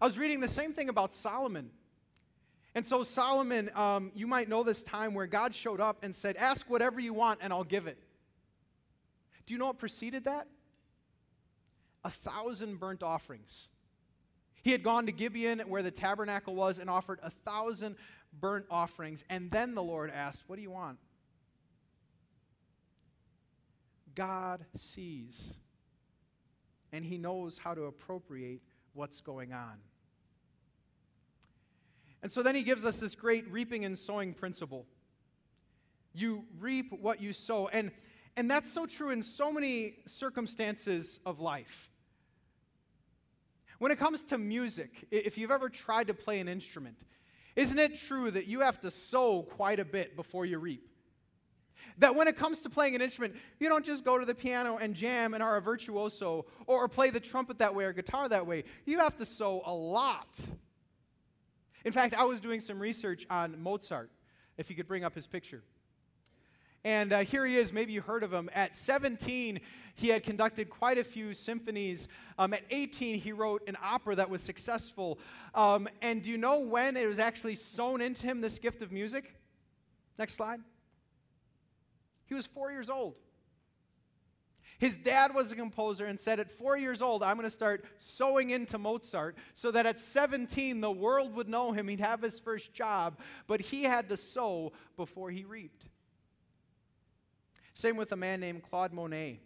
I 0.00 0.06
was 0.06 0.18
reading 0.18 0.40
the 0.40 0.48
same 0.48 0.72
thing 0.72 0.88
about 0.88 1.14
Solomon. 1.14 1.70
And 2.74 2.86
so, 2.86 3.02
Solomon, 3.02 3.70
um, 3.74 4.12
you 4.14 4.26
might 4.26 4.48
know 4.48 4.62
this 4.62 4.82
time 4.82 5.14
where 5.14 5.26
God 5.26 5.54
showed 5.54 5.80
up 5.80 5.98
and 6.02 6.14
said, 6.14 6.36
Ask 6.36 6.68
whatever 6.68 7.00
you 7.00 7.12
want 7.12 7.40
and 7.42 7.52
I'll 7.52 7.64
give 7.64 7.86
it. 7.86 7.98
Do 9.46 9.54
you 9.54 9.58
know 9.58 9.66
what 9.66 9.78
preceded 9.78 10.24
that? 10.24 10.46
A 12.04 12.10
thousand 12.10 12.78
burnt 12.78 13.02
offerings. 13.02 13.68
He 14.62 14.70
had 14.70 14.82
gone 14.82 15.06
to 15.06 15.12
Gibeon 15.12 15.60
where 15.60 15.82
the 15.82 15.90
tabernacle 15.90 16.54
was 16.54 16.78
and 16.78 16.90
offered 16.90 17.20
a 17.22 17.30
thousand 17.30 17.96
burnt 18.38 18.66
offerings. 18.70 19.24
And 19.30 19.50
then 19.50 19.74
the 19.74 19.82
Lord 19.82 20.10
asked, 20.10 20.44
What 20.46 20.56
do 20.56 20.62
you 20.62 20.70
want? 20.70 20.98
God 24.18 24.66
sees, 24.74 25.54
and 26.92 27.04
He 27.04 27.18
knows 27.18 27.56
how 27.56 27.72
to 27.72 27.84
appropriate 27.84 28.62
what's 28.92 29.20
going 29.20 29.52
on. 29.52 29.78
And 32.20 32.32
so 32.32 32.42
then 32.42 32.56
he 32.56 32.64
gives 32.64 32.84
us 32.84 32.98
this 32.98 33.14
great 33.14 33.48
reaping 33.48 33.84
and 33.84 33.96
sowing 33.96 34.34
principle. 34.34 34.86
You 36.12 36.46
reap 36.58 36.92
what 37.00 37.22
you 37.22 37.32
sow. 37.32 37.68
And, 37.68 37.92
and 38.36 38.50
that's 38.50 38.72
so 38.72 38.86
true 38.86 39.10
in 39.10 39.22
so 39.22 39.52
many 39.52 39.98
circumstances 40.04 41.20
of 41.24 41.38
life. 41.38 41.88
When 43.78 43.92
it 43.92 44.00
comes 44.00 44.24
to 44.24 44.38
music, 44.38 45.06
if 45.12 45.38
you've 45.38 45.52
ever 45.52 45.68
tried 45.68 46.08
to 46.08 46.14
play 46.14 46.40
an 46.40 46.48
instrument, 46.48 47.04
isn't 47.54 47.78
it 47.78 47.96
true 47.96 48.32
that 48.32 48.48
you 48.48 48.60
have 48.60 48.80
to 48.80 48.90
sow 48.90 49.42
quite 49.42 49.78
a 49.78 49.84
bit 49.84 50.16
before 50.16 50.44
you 50.44 50.58
reap? 50.58 50.88
That 51.98 52.14
when 52.14 52.28
it 52.28 52.36
comes 52.36 52.60
to 52.62 52.70
playing 52.70 52.94
an 52.94 53.02
instrument, 53.02 53.34
you 53.58 53.68
don't 53.68 53.84
just 53.84 54.04
go 54.04 54.18
to 54.18 54.24
the 54.24 54.34
piano 54.34 54.78
and 54.80 54.94
jam 54.94 55.34
and 55.34 55.42
are 55.42 55.56
a 55.56 55.60
virtuoso 55.60 56.46
or 56.66 56.88
play 56.88 57.10
the 57.10 57.20
trumpet 57.20 57.58
that 57.58 57.74
way 57.74 57.84
or 57.84 57.92
guitar 57.92 58.28
that 58.28 58.46
way. 58.46 58.64
You 58.84 58.98
have 58.98 59.16
to 59.18 59.26
sow 59.26 59.62
a 59.64 59.72
lot 59.72 60.28
in 61.84 61.92
fact, 61.92 62.14
I 62.14 62.24
was 62.24 62.40
doing 62.40 62.60
some 62.60 62.78
research 62.78 63.26
on 63.30 63.60
Mozart, 63.62 64.10
if 64.56 64.68
you 64.68 64.76
could 64.76 64.88
bring 64.88 65.04
up 65.04 65.14
his 65.14 65.26
picture. 65.26 65.62
And 66.84 67.12
uh, 67.12 67.20
here 67.20 67.44
he 67.44 67.56
is, 67.56 67.72
maybe 67.72 67.92
you 67.92 68.00
heard 68.00 68.22
of 68.22 68.32
him. 68.32 68.50
At 68.54 68.76
17, 68.76 69.60
he 69.94 70.08
had 70.08 70.22
conducted 70.22 70.70
quite 70.70 70.98
a 70.98 71.04
few 71.04 71.34
symphonies. 71.34 72.06
Um, 72.38 72.52
at 72.52 72.62
18, 72.70 73.18
he 73.18 73.32
wrote 73.32 73.62
an 73.66 73.76
opera 73.82 74.14
that 74.16 74.30
was 74.30 74.42
successful. 74.42 75.18
Um, 75.54 75.88
and 76.02 76.22
do 76.22 76.30
you 76.30 76.38
know 76.38 76.58
when 76.58 76.96
it 76.96 77.06
was 77.06 77.18
actually 77.18 77.56
sown 77.56 78.00
into 78.00 78.26
him, 78.26 78.40
this 78.40 78.58
gift 78.58 78.82
of 78.82 78.92
music? 78.92 79.34
Next 80.18 80.34
slide. 80.34 80.60
He 82.28 82.34
was 82.34 82.46
four 82.46 82.70
years 82.70 82.90
old. 82.90 83.14
His 84.78 84.96
dad 84.96 85.34
was 85.34 85.50
a 85.50 85.56
composer 85.56 86.06
and 86.06 86.20
said, 86.20 86.38
At 86.38 86.52
four 86.52 86.78
years 86.78 87.02
old, 87.02 87.24
I'm 87.24 87.36
going 87.36 87.48
to 87.48 87.54
start 87.54 87.84
sowing 87.98 88.50
into 88.50 88.78
Mozart 88.78 89.36
so 89.52 89.72
that 89.72 89.86
at 89.86 89.98
17, 89.98 90.80
the 90.80 90.90
world 90.90 91.34
would 91.34 91.48
know 91.48 91.72
him. 91.72 91.88
He'd 91.88 91.98
have 91.98 92.22
his 92.22 92.38
first 92.38 92.72
job. 92.72 93.18
But 93.48 93.60
he 93.60 93.82
had 93.82 94.08
to 94.10 94.16
sow 94.16 94.72
before 94.96 95.30
he 95.30 95.44
reaped. 95.44 95.88
Same 97.74 97.96
with 97.96 98.12
a 98.12 98.16
man 98.16 98.40
named 98.40 98.62
Claude 98.62 98.92
Monet. 98.92 99.40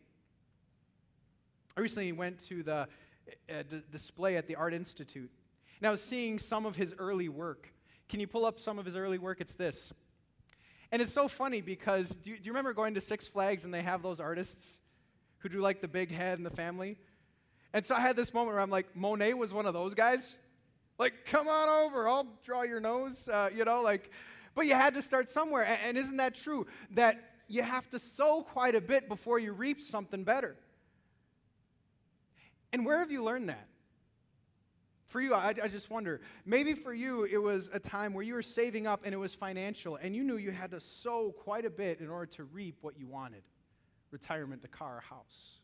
I 1.76 1.80
recently 1.80 2.12
went 2.12 2.38
to 2.46 2.62
the 2.62 2.88
uh, 3.50 3.62
d- 3.68 3.82
display 3.90 4.36
at 4.36 4.46
the 4.46 4.56
Art 4.56 4.74
Institute, 4.74 5.30
and 5.80 5.86
I 5.86 5.90
was 5.90 6.02
seeing 6.02 6.38
some 6.38 6.66
of 6.66 6.76
his 6.76 6.94
early 6.98 7.30
work. 7.30 7.72
Can 8.08 8.20
you 8.20 8.26
pull 8.26 8.44
up 8.44 8.60
some 8.60 8.78
of 8.78 8.84
his 8.84 8.96
early 8.96 9.18
work? 9.18 9.40
It's 9.40 9.54
this. 9.54 9.92
And 10.92 11.00
it's 11.00 11.12
so 11.12 11.26
funny 11.26 11.62
because 11.62 12.10
do 12.10 12.30
you, 12.30 12.36
do 12.36 12.44
you 12.44 12.52
remember 12.52 12.74
going 12.74 12.94
to 12.94 13.00
Six 13.00 13.26
Flags 13.26 13.64
and 13.64 13.72
they 13.72 13.80
have 13.80 14.02
those 14.02 14.20
artists 14.20 14.78
who 15.38 15.48
do 15.48 15.58
like 15.58 15.80
the 15.80 15.88
big 15.88 16.10
head 16.10 16.38
and 16.38 16.44
the 16.44 16.54
family? 16.54 16.98
And 17.72 17.84
so 17.84 17.94
I 17.94 18.00
had 18.00 18.14
this 18.14 18.34
moment 18.34 18.54
where 18.54 18.60
I'm 18.60 18.70
like, 18.70 18.94
Monet 18.94 19.32
was 19.32 19.54
one 19.54 19.64
of 19.64 19.72
those 19.72 19.94
guys. 19.94 20.36
Like, 20.98 21.24
come 21.24 21.48
on 21.48 21.86
over, 21.86 22.06
I'll 22.06 22.26
draw 22.44 22.62
your 22.62 22.78
nose, 22.78 23.26
uh, 23.26 23.48
you 23.52 23.64
know, 23.64 23.80
like, 23.80 24.10
but 24.54 24.66
you 24.66 24.74
had 24.74 24.92
to 24.92 25.00
start 25.00 25.30
somewhere. 25.30 25.64
And, 25.64 25.78
and 25.86 25.98
isn't 25.98 26.18
that 26.18 26.34
true? 26.34 26.66
That 26.90 27.16
you 27.48 27.62
have 27.62 27.88
to 27.90 27.98
sow 27.98 28.42
quite 28.42 28.74
a 28.74 28.80
bit 28.80 29.08
before 29.08 29.38
you 29.38 29.52
reap 29.52 29.80
something 29.80 30.24
better. 30.24 30.56
And 32.70 32.84
where 32.84 32.98
have 32.98 33.10
you 33.10 33.24
learned 33.24 33.48
that? 33.48 33.66
For 35.12 35.20
you, 35.20 35.34
I, 35.34 35.48
I, 35.62 35.68
just 35.68 35.90
wonder. 35.90 36.22
Maybe 36.46 36.72
for 36.72 36.94
you, 36.94 37.24
it 37.24 37.36
was 37.36 37.68
a 37.70 37.78
time 37.78 38.14
where 38.14 38.24
you 38.24 38.32
were 38.32 38.40
saving 38.40 38.86
up 38.86 39.02
and 39.04 39.12
it 39.12 39.18
was 39.18 39.34
financial, 39.34 39.96
and 39.96 40.16
you 40.16 40.24
knew 40.24 40.38
you 40.38 40.52
had 40.52 40.70
to 40.70 40.80
sow 40.80 41.34
quite 41.36 41.66
a 41.66 41.70
bit 41.70 42.00
in 42.00 42.08
order 42.08 42.24
to 42.36 42.44
reap 42.44 42.78
what 42.80 42.98
you 42.98 43.06
wanted 43.06 43.42
retirement, 44.10 44.62
a 44.64 44.68
car, 44.68 45.02
a 45.04 45.14
house. 45.14 45.58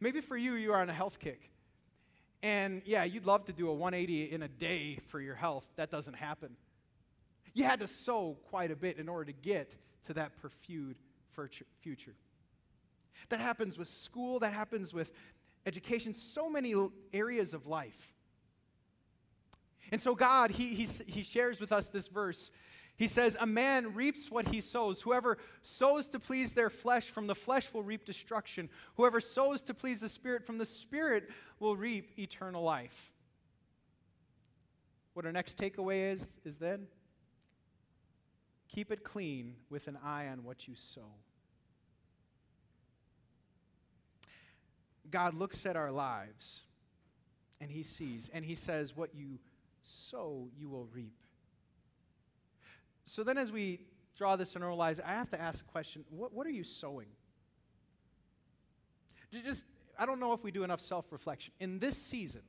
Maybe 0.00 0.22
for 0.22 0.38
you, 0.38 0.54
you 0.54 0.72
are 0.72 0.80
on 0.80 0.88
a 0.88 0.94
health 0.94 1.18
kick. 1.18 1.50
And 2.42 2.80
yeah, 2.86 3.04
you'd 3.04 3.26
love 3.26 3.44
to 3.44 3.52
do 3.52 3.68
a 3.68 3.74
180 3.74 4.32
in 4.32 4.42
a 4.42 4.48
day 4.48 5.00
for 5.08 5.20
your 5.20 5.34
health. 5.34 5.66
That 5.76 5.90
doesn't 5.90 6.14
happen. 6.14 6.56
You 7.52 7.64
had 7.64 7.80
to 7.80 7.86
sow 7.86 8.38
quite 8.48 8.70
a 8.70 8.76
bit 8.76 8.96
in 8.96 9.10
order 9.10 9.26
to 9.26 9.32
get 9.34 9.76
to 10.06 10.14
that 10.14 10.32
pursued 10.40 10.96
future. 11.82 12.14
That 13.28 13.40
happens 13.40 13.76
with 13.76 13.88
school, 13.88 14.38
that 14.38 14.54
happens 14.54 14.94
with 14.94 15.12
education, 15.66 16.14
so 16.14 16.48
many 16.48 16.74
areas 17.12 17.54
of 17.54 17.66
life. 17.66 18.14
And 19.90 20.00
so, 20.00 20.14
God, 20.14 20.50
he, 20.50 20.74
he, 20.74 20.86
he 21.06 21.22
shares 21.22 21.60
with 21.60 21.72
us 21.72 21.88
this 21.88 22.08
verse. 22.08 22.50
He 22.96 23.06
says, 23.06 23.36
A 23.40 23.46
man 23.46 23.94
reaps 23.94 24.30
what 24.30 24.48
he 24.48 24.60
sows. 24.60 25.00
Whoever 25.02 25.38
sows 25.62 26.08
to 26.08 26.18
please 26.18 26.52
their 26.52 26.68
flesh, 26.68 27.10
from 27.10 27.26
the 27.26 27.34
flesh 27.34 27.72
will 27.72 27.82
reap 27.82 28.04
destruction. 28.04 28.68
Whoever 28.96 29.20
sows 29.20 29.62
to 29.62 29.74
please 29.74 30.00
the 30.00 30.08
Spirit, 30.08 30.44
from 30.44 30.58
the 30.58 30.66
Spirit 30.66 31.30
will 31.60 31.76
reap 31.76 32.18
eternal 32.18 32.62
life. 32.62 33.12
What 35.14 35.26
our 35.26 35.32
next 35.32 35.56
takeaway 35.56 36.12
is, 36.12 36.40
is 36.44 36.58
then 36.58 36.86
keep 38.68 38.92
it 38.92 39.04
clean 39.04 39.54
with 39.70 39.88
an 39.88 39.98
eye 40.04 40.26
on 40.26 40.44
what 40.44 40.68
you 40.68 40.74
sow. 40.74 41.10
God 45.10 45.34
looks 45.34 45.66
at 45.66 45.76
our 45.76 45.90
lives 45.90 46.62
and 47.60 47.70
he 47.70 47.82
sees 47.82 48.30
and 48.32 48.44
he 48.44 48.54
says, 48.54 48.96
What 48.96 49.14
you 49.14 49.38
sow, 49.82 50.48
you 50.58 50.68
will 50.68 50.86
reap. 50.92 51.14
So 53.04 53.24
then, 53.24 53.38
as 53.38 53.50
we 53.50 53.80
draw 54.16 54.36
this 54.36 54.56
in 54.56 54.62
our 54.62 54.74
lives, 54.74 55.00
I 55.04 55.12
have 55.12 55.30
to 55.30 55.40
ask 55.40 55.64
a 55.64 55.68
question 55.68 56.04
what, 56.10 56.32
what 56.32 56.46
are 56.46 56.50
you 56.50 56.64
sowing? 56.64 57.06
Just, 59.44 59.64
I 59.98 60.06
don't 60.06 60.20
know 60.20 60.32
if 60.32 60.42
we 60.42 60.50
do 60.50 60.64
enough 60.64 60.80
self 60.80 61.10
reflection. 61.10 61.52
In 61.60 61.78
this 61.78 61.96
season, 61.96 62.42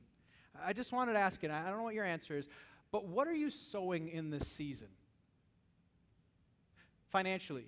I 0.62 0.72
just 0.72 0.92
wanted 0.92 1.14
to 1.14 1.18
ask 1.18 1.42
it, 1.44 1.50
I 1.50 1.68
don't 1.68 1.78
know 1.78 1.82
what 1.82 1.94
your 1.94 2.04
answer 2.04 2.36
is, 2.36 2.48
but 2.90 3.06
what 3.06 3.26
are 3.26 3.34
you 3.34 3.50
sowing 3.50 4.08
in 4.08 4.30
this 4.30 4.46
season? 4.48 4.88
Financially, 7.10 7.66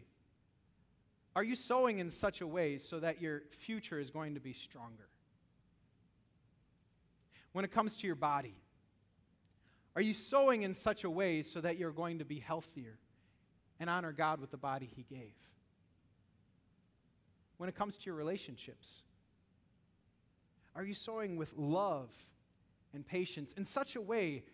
are 1.35 1.43
you 1.43 1.55
sowing 1.55 1.99
in 1.99 2.11
such 2.11 2.41
a 2.41 2.47
way 2.47 2.79
so 2.79 3.01
that 3.01 3.21
your 3.21 3.43
future 3.51 3.99
is 3.99 4.11
going 4.11 4.35
to 4.35 4.41
be 4.41 4.53
stronger? 4.53 5.09
When 7.53 7.65
it 7.65 7.73
comes 7.73 7.97
to 7.97 8.07
your 8.07 8.17
body, 8.17 8.55
are 9.95 10.03
you 10.03 10.15
sowing 10.15 10.63
in 10.63 10.75
such 10.75 11.05
a 11.05 11.11
way 11.11 11.43
so 11.43 11.61
that 11.61 11.79
you're 11.79 11.91
going 11.91 12.19
to 12.19 12.25
be 12.25 12.39
healthier 12.39 12.99
and 13.79 13.89
honor 13.91 14.13
God 14.13 14.41
with 14.41 14.51
the 14.51 14.57
body 14.57 14.91
He 14.95 15.03
gave? 15.03 15.35
When 17.57 17.69
it 17.69 17.75
comes 17.75 17.97
to 17.97 18.07
your 18.07 18.15
relationships, 18.15 19.03
are 20.75 20.85
you 20.85 20.95
sowing 20.95 21.37
with 21.37 21.53
love 21.57 22.11
and 22.95 23.07
patience 23.07 23.53
in 23.53 23.65
such 23.65 23.97
a 23.97 24.01
way 24.01 24.45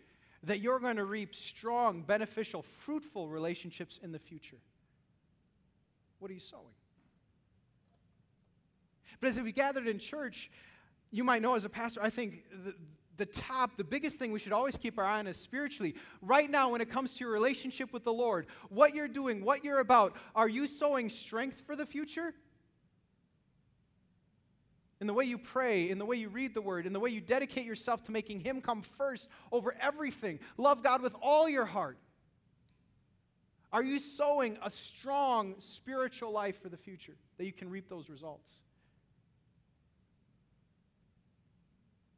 that 0.43 0.59
you're 0.59 0.79
going 0.79 0.97
to 0.97 1.05
reap 1.05 1.35
strong, 1.35 2.01
beneficial, 2.01 2.61
fruitful 2.61 3.27
relationships 3.29 3.99
in 4.01 4.11
the 4.11 4.19
future? 4.19 4.59
What 6.19 6.29
are 6.29 6.33
you 6.33 6.39
sowing? 6.39 6.63
But 9.19 9.29
as 9.29 9.39
we 9.39 9.51
gathered 9.51 9.87
in 9.87 9.99
church, 9.99 10.49
you 11.11 11.23
might 11.23 11.41
know 11.41 11.55
as 11.55 11.65
a 11.65 11.69
pastor, 11.69 12.01
I 12.01 12.09
think 12.09 12.43
the, 12.63 12.73
the 13.17 13.25
top, 13.25 13.77
the 13.77 13.83
biggest 13.83 14.17
thing 14.17 14.31
we 14.31 14.39
should 14.39 14.53
always 14.53 14.77
keep 14.77 14.97
our 14.97 15.03
eye 15.03 15.19
on 15.19 15.27
is 15.27 15.37
spiritually. 15.37 15.95
Right 16.21 16.49
now, 16.49 16.69
when 16.71 16.81
it 16.81 16.89
comes 16.89 17.13
to 17.13 17.19
your 17.19 17.31
relationship 17.31 17.91
with 17.91 18.03
the 18.03 18.13
Lord, 18.13 18.47
what 18.69 18.95
you're 18.95 19.07
doing, 19.07 19.43
what 19.43 19.63
you're 19.63 19.79
about, 19.79 20.15
are 20.35 20.47
you 20.47 20.67
sowing 20.67 21.09
strength 21.09 21.61
for 21.65 21.75
the 21.75 21.85
future? 21.85 22.33
In 25.01 25.07
the 25.07 25.13
way 25.13 25.25
you 25.25 25.37
pray, 25.37 25.89
in 25.89 25.97
the 25.97 26.05
way 26.05 26.17
you 26.17 26.29
read 26.29 26.53
the 26.53 26.61
word, 26.61 26.85
in 26.85 26.93
the 26.93 26.99
way 26.99 27.09
you 27.09 27.21
dedicate 27.21 27.65
yourself 27.65 28.03
to 28.05 28.11
making 28.11 28.41
Him 28.41 28.61
come 28.61 28.81
first 28.81 29.29
over 29.51 29.75
everything. 29.81 30.39
Love 30.57 30.83
God 30.83 31.01
with 31.01 31.15
all 31.21 31.47
your 31.47 31.65
heart. 31.65 31.97
Are 33.71 33.83
you 33.83 33.99
sowing 33.99 34.57
a 34.63 34.71
strong 34.71 35.55
spiritual 35.59 36.31
life 36.31 36.61
for 36.61 36.69
the 36.69 36.77
future 36.77 37.15
that 37.37 37.45
you 37.45 37.53
can 37.53 37.69
reap 37.69 37.87
those 37.87 38.09
results? 38.09 38.61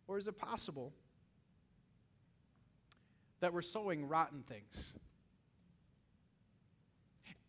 Or 0.08 0.18
is 0.18 0.28
it 0.28 0.38
possible 0.38 0.94
that 3.42 3.54
we're 3.54 3.62
sowing 3.62 4.08
rotten 4.08 4.44
things? 4.44 4.94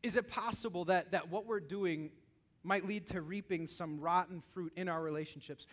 Is 0.03 0.17
it 0.17 0.29
possible 0.29 0.87
that, 0.87 1.13
that 1.13 1.31
what 1.31 1.47
we're 1.47 1.61
doing 1.61 2.11
might 2.65 2.87
lead 2.87 3.07
to 3.09 3.21
reaping 3.21 3.67
some 3.67 4.01
rotten 4.01 4.41
fruit 4.53 4.73
in 4.77 4.89
our 4.89 5.01
relationships, 5.03 5.67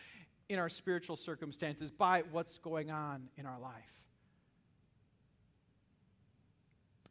in 0.50 0.60
our 0.60 0.70
spiritual 0.70 1.16
circumstances, 1.16 1.92
by 1.92 2.24
what's 2.32 2.60
going 2.60 2.92
on 2.92 3.30
in 3.38 3.46
our 3.48 3.60
life? 3.60 3.99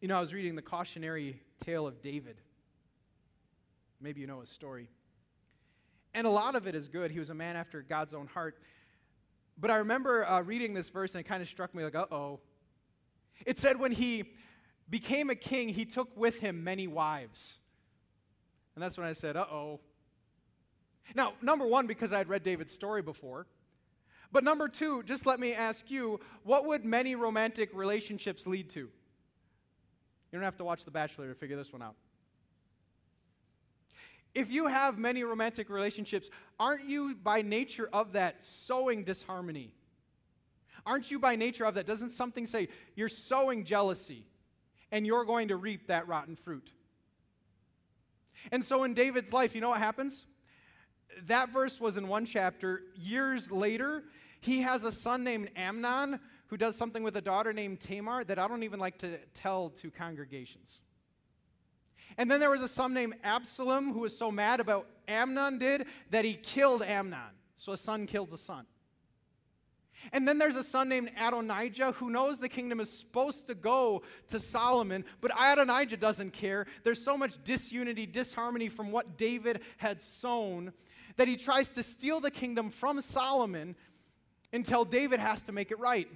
You 0.00 0.06
know, 0.06 0.16
I 0.16 0.20
was 0.20 0.32
reading 0.32 0.54
the 0.54 0.62
cautionary 0.62 1.40
tale 1.64 1.84
of 1.84 2.00
David. 2.00 2.36
Maybe 4.00 4.20
you 4.20 4.28
know 4.28 4.40
his 4.40 4.48
story. 4.48 4.88
And 6.14 6.24
a 6.24 6.30
lot 6.30 6.54
of 6.54 6.68
it 6.68 6.76
is 6.76 6.86
good. 6.86 7.10
He 7.10 7.18
was 7.18 7.30
a 7.30 7.34
man 7.34 7.56
after 7.56 7.82
God's 7.82 8.14
own 8.14 8.28
heart. 8.28 8.60
But 9.58 9.72
I 9.72 9.78
remember 9.78 10.24
uh, 10.24 10.42
reading 10.42 10.72
this 10.72 10.88
verse 10.88 11.16
and 11.16 11.24
it 11.24 11.28
kind 11.28 11.42
of 11.42 11.48
struck 11.48 11.74
me 11.74 11.82
like, 11.82 11.96
uh 11.96 12.06
oh. 12.12 12.38
It 13.44 13.58
said 13.58 13.80
when 13.80 13.90
he 13.90 14.22
became 14.88 15.30
a 15.30 15.34
king, 15.34 15.68
he 15.68 15.84
took 15.84 16.16
with 16.16 16.38
him 16.38 16.62
many 16.62 16.86
wives. 16.86 17.56
And 18.76 18.82
that's 18.82 18.96
when 18.96 19.06
I 19.06 19.12
said, 19.12 19.36
uh 19.36 19.46
oh. 19.50 19.80
Now, 21.16 21.32
number 21.42 21.66
one, 21.66 21.88
because 21.88 22.12
I'd 22.12 22.28
read 22.28 22.44
David's 22.44 22.72
story 22.72 23.02
before. 23.02 23.48
But 24.30 24.44
number 24.44 24.68
two, 24.68 25.02
just 25.02 25.26
let 25.26 25.40
me 25.40 25.54
ask 25.54 25.90
you, 25.90 26.20
what 26.44 26.66
would 26.66 26.84
many 26.84 27.16
romantic 27.16 27.70
relationships 27.74 28.46
lead 28.46 28.70
to? 28.70 28.90
You 30.30 30.38
don't 30.38 30.44
have 30.44 30.56
to 30.56 30.64
watch 30.64 30.84
The 30.84 30.90
Bachelor 30.90 31.28
to 31.28 31.34
figure 31.34 31.56
this 31.56 31.72
one 31.72 31.82
out. 31.82 31.94
If 34.34 34.50
you 34.50 34.66
have 34.66 34.98
many 34.98 35.24
romantic 35.24 35.70
relationships, 35.70 36.28
aren't 36.60 36.84
you 36.84 37.14
by 37.14 37.42
nature 37.42 37.88
of 37.92 38.12
that 38.12 38.44
sowing 38.44 39.04
disharmony? 39.04 39.72
Aren't 40.86 41.10
you 41.10 41.18
by 41.18 41.36
nature 41.36 41.64
of 41.64 41.74
that? 41.74 41.86
Doesn't 41.86 42.10
something 42.10 42.46
say 42.46 42.68
you're 42.94 43.08
sowing 43.08 43.64
jealousy 43.64 44.26
and 44.92 45.06
you're 45.06 45.24
going 45.24 45.48
to 45.48 45.56
reap 45.56 45.88
that 45.88 46.06
rotten 46.08 46.36
fruit? 46.36 46.70
And 48.52 48.64
so 48.64 48.84
in 48.84 48.94
David's 48.94 49.32
life, 49.32 49.54
you 49.54 49.60
know 49.60 49.70
what 49.70 49.80
happens? 49.80 50.26
That 51.26 51.50
verse 51.50 51.80
was 51.80 51.96
in 51.96 52.06
one 52.06 52.24
chapter. 52.24 52.82
Years 52.94 53.50
later, 53.50 54.04
he 54.40 54.60
has 54.60 54.84
a 54.84 54.92
son 54.92 55.24
named 55.24 55.50
Amnon 55.56 56.20
who 56.48 56.56
does 56.56 56.76
something 56.76 57.02
with 57.02 57.16
a 57.16 57.20
daughter 57.20 57.52
named 57.52 57.80
Tamar 57.80 58.24
that 58.24 58.38
I 58.38 58.48
don't 58.48 58.62
even 58.62 58.80
like 58.80 58.98
to 58.98 59.18
tell 59.34 59.70
to 59.70 59.90
congregations. 59.90 60.80
And 62.16 62.30
then 62.30 62.40
there 62.40 62.50
was 62.50 62.62
a 62.62 62.68
son 62.68 62.94
named 62.94 63.14
Absalom 63.22 63.92
who 63.92 64.00
was 64.00 64.16
so 64.16 64.30
mad 64.30 64.60
about 64.60 64.86
Amnon 65.06 65.58
did 65.58 65.86
that 66.10 66.24
he 66.24 66.34
killed 66.34 66.82
Amnon. 66.82 67.20
So 67.56 67.72
a 67.72 67.76
son 67.76 68.06
kills 68.06 68.32
a 68.32 68.38
son. 68.38 68.66
And 70.12 70.26
then 70.26 70.38
there's 70.38 70.54
a 70.54 70.62
son 70.62 70.88
named 70.88 71.10
Adonijah 71.18 71.92
who 71.92 72.10
knows 72.10 72.38
the 72.38 72.48
kingdom 72.48 72.80
is 72.80 72.90
supposed 72.90 73.46
to 73.48 73.54
go 73.54 74.02
to 74.28 74.40
Solomon, 74.40 75.04
but 75.20 75.32
Adonijah 75.38 75.96
doesn't 75.96 76.32
care. 76.32 76.66
There's 76.84 77.02
so 77.02 77.16
much 77.16 77.42
disunity, 77.44 78.06
disharmony 78.06 78.68
from 78.68 78.92
what 78.92 79.18
David 79.18 79.60
had 79.76 80.00
sown 80.00 80.72
that 81.16 81.28
he 81.28 81.36
tries 81.36 81.68
to 81.70 81.82
steal 81.82 82.20
the 82.20 82.30
kingdom 82.30 82.70
from 82.70 83.00
Solomon 83.00 83.74
until 84.52 84.84
David 84.84 85.20
has 85.20 85.42
to 85.42 85.52
make 85.52 85.70
it 85.70 85.78
right. 85.78 86.08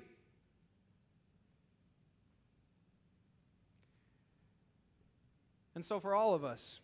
And 5.75 5.85
so, 5.85 6.01
for 6.01 6.15
all 6.15 6.35
of 6.35 6.45
us, 6.45 6.81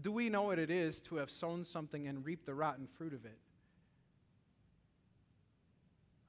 do 0.00 0.10
we 0.10 0.28
know 0.28 0.42
what 0.42 0.58
it 0.58 0.70
is 0.70 1.00
to 1.02 1.16
have 1.16 1.30
sown 1.30 1.64
something 1.64 2.06
and 2.06 2.24
reap 2.24 2.46
the 2.46 2.54
rotten 2.54 2.86
fruit 2.86 3.12
of 3.12 3.24
it? 3.24 3.38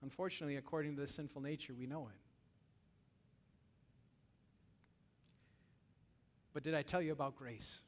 Unfortunately, 0.02 0.58
according 0.58 0.96
to 0.96 1.02
the 1.02 1.08
sinful 1.08 1.42
nature, 1.42 1.74
we 1.74 1.88
know 1.88 2.10
it. 2.14 2.20
But 6.54 6.64
did 6.64 6.76
I 6.76 6.82
tell 6.82 7.02
you 7.02 7.14
about 7.14 7.36
grace? 7.36 7.82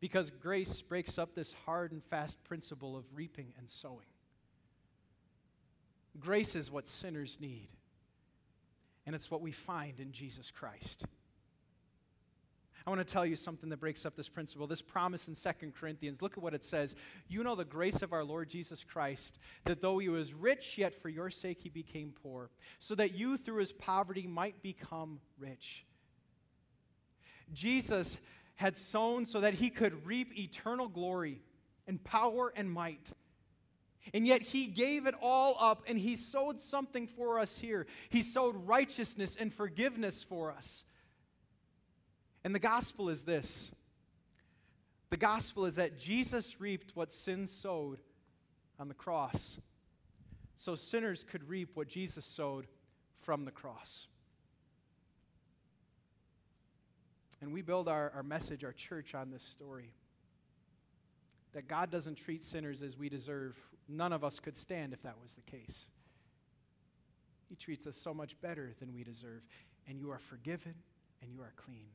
Because 0.00 0.30
grace 0.30 0.82
breaks 0.82 1.18
up 1.18 1.34
this 1.34 1.54
hard 1.64 1.92
and 1.92 2.02
fast 2.02 2.42
principle 2.42 2.96
of 2.96 3.04
reaping 3.14 3.54
and 3.56 3.70
sowing. 3.70 4.06
Grace 6.18 6.56
is 6.56 6.70
what 6.70 6.88
sinners 6.88 7.38
need, 7.40 7.68
and 9.06 9.14
it's 9.14 9.30
what 9.30 9.40
we 9.40 9.52
find 9.52 10.00
in 10.00 10.12
Jesus 10.12 10.50
Christ. 10.50 11.04
I 12.86 12.90
want 12.90 13.06
to 13.06 13.12
tell 13.12 13.24
you 13.24 13.36
something 13.36 13.70
that 13.70 13.78
breaks 13.78 14.04
up 14.04 14.16
this 14.16 14.28
principle. 14.28 14.66
This 14.66 14.82
promise 14.82 15.28
in 15.28 15.34
Second 15.36 15.74
Corinthians, 15.74 16.20
look 16.20 16.36
at 16.36 16.42
what 16.42 16.54
it 16.54 16.64
says. 16.64 16.96
You 17.28 17.44
know 17.44 17.54
the 17.54 17.64
grace 17.64 18.02
of 18.02 18.12
our 18.12 18.24
Lord 18.24 18.48
Jesus 18.48 18.82
Christ, 18.82 19.38
that 19.64 19.80
though 19.80 19.98
he 19.98 20.08
was 20.08 20.34
rich, 20.34 20.78
yet 20.78 20.94
for 20.94 21.08
your 21.08 21.30
sake 21.30 21.60
he 21.62 21.68
became 21.68 22.12
poor, 22.22 22.50
so 22.78 22.94
that 22.96 23.14
you 23.14 23.36
through 23.36 23.60
his 23.60 23.72
poverty 23.72 24.26
might 24.26 24.62
become 24.62 25.20
rich. 25.38 25.84
Jesus 27.52 28.18
had 28.56 28.76
sown 28.76 29.26
so 29.26 29.40
that 29.40 29.54
he 29.54 29.70
could 29.70 30.06
reap 30.06 30.36
eternal 30.38 30.88
glory 30.88 31.40
and 31.86 32.02
power 32.02 32.52
and 32.56 32.70
might. 32.70 33.10
And 34.12 34.26
yet 34.26 34.42
he 34.42 34.66
gave 34.66 35.06
it 35.06 35.14
all 35.22 35.56
up 35.60 35.84
and 35.86 35.98
he 35.98 36.16
sowed 36.16 36.60
something 36.60 37.06
for 37.06 37.38
us 37.38 37.58
here. 37.58 37.86
He 38.10 38.22
sowed 38.22 38.56
righteousness 38.66 39.36
and 39.38 39.52
forgiveness 39.52 40.22
for 40.22 40.50
us. 40.50 40.84
And 42.44 42.54
the 42.54 42.58
gospel 42.58 43.08
is 43.08 43.22
this 43.22 43.70
the 45.10 45.16
gospel 45.16 45.66
is 45.66 45.76
that 45.76 45.98
Jesus 45.98 46.60
reaped 46.60 46.96
what 46.96 47.12
sin 47.12 47.46
sowed 47.46 48.00
on 48.78 48.88
the 48.88 48.94
cross, 48.94 49.60
so 50.56 50.74
sinners 50.74 51.22
could 51.22 51.48
reap 51.48 51.70
what 51.74 51.86
Jesus 51.86 52.24
sowed 52.24 52.66
from 53.18 53.44
the 53.44 53.50
cross. 53.50 54.08
And 57.40 57.52
we 57.52 57.60
build 57.60 57.88
our, 57.88 58.10
our 58.14 58.22
message, 58.22 58.64
our 58.64 58.72
church, 58.72 59.14
on 59.14 59.30
this 59.30 59.42
story 59.42 59.92
that 61.52 61.68
God 61.68 61.90
doesn't 61.90 62.16
treat 62.16 62.42
sinners 62.44 62.82
as 62.82 62.96
we 62.96 63.08
deserve. 63.08 63.56
None 63.88 64.12
of 64.12 64.24
us 64.24 64.40
could 64.40 64.56
stand 64.56 64.92
if 64.92 65.02
that 65.02 65.16
was 65.22 65.34
the 65.34 65.42
case. 65.42 65.86
He 67.48 67.56
treats 67.56 67.86
us 67.86 67.96
so 67.96 68.14
much 68.14 68.40
better 68.40 68.72
than 68.80 68.94
we 68.94 69.04
deserve. 69.04 69.42
And 69.86 69.98
you 69.98 70.10
are 70.10 70.18
forgiven 70.18 70.74
and 71.20 71.32
you 71.32 71.42
are 71.42 71.52
clean. 71.56 71.90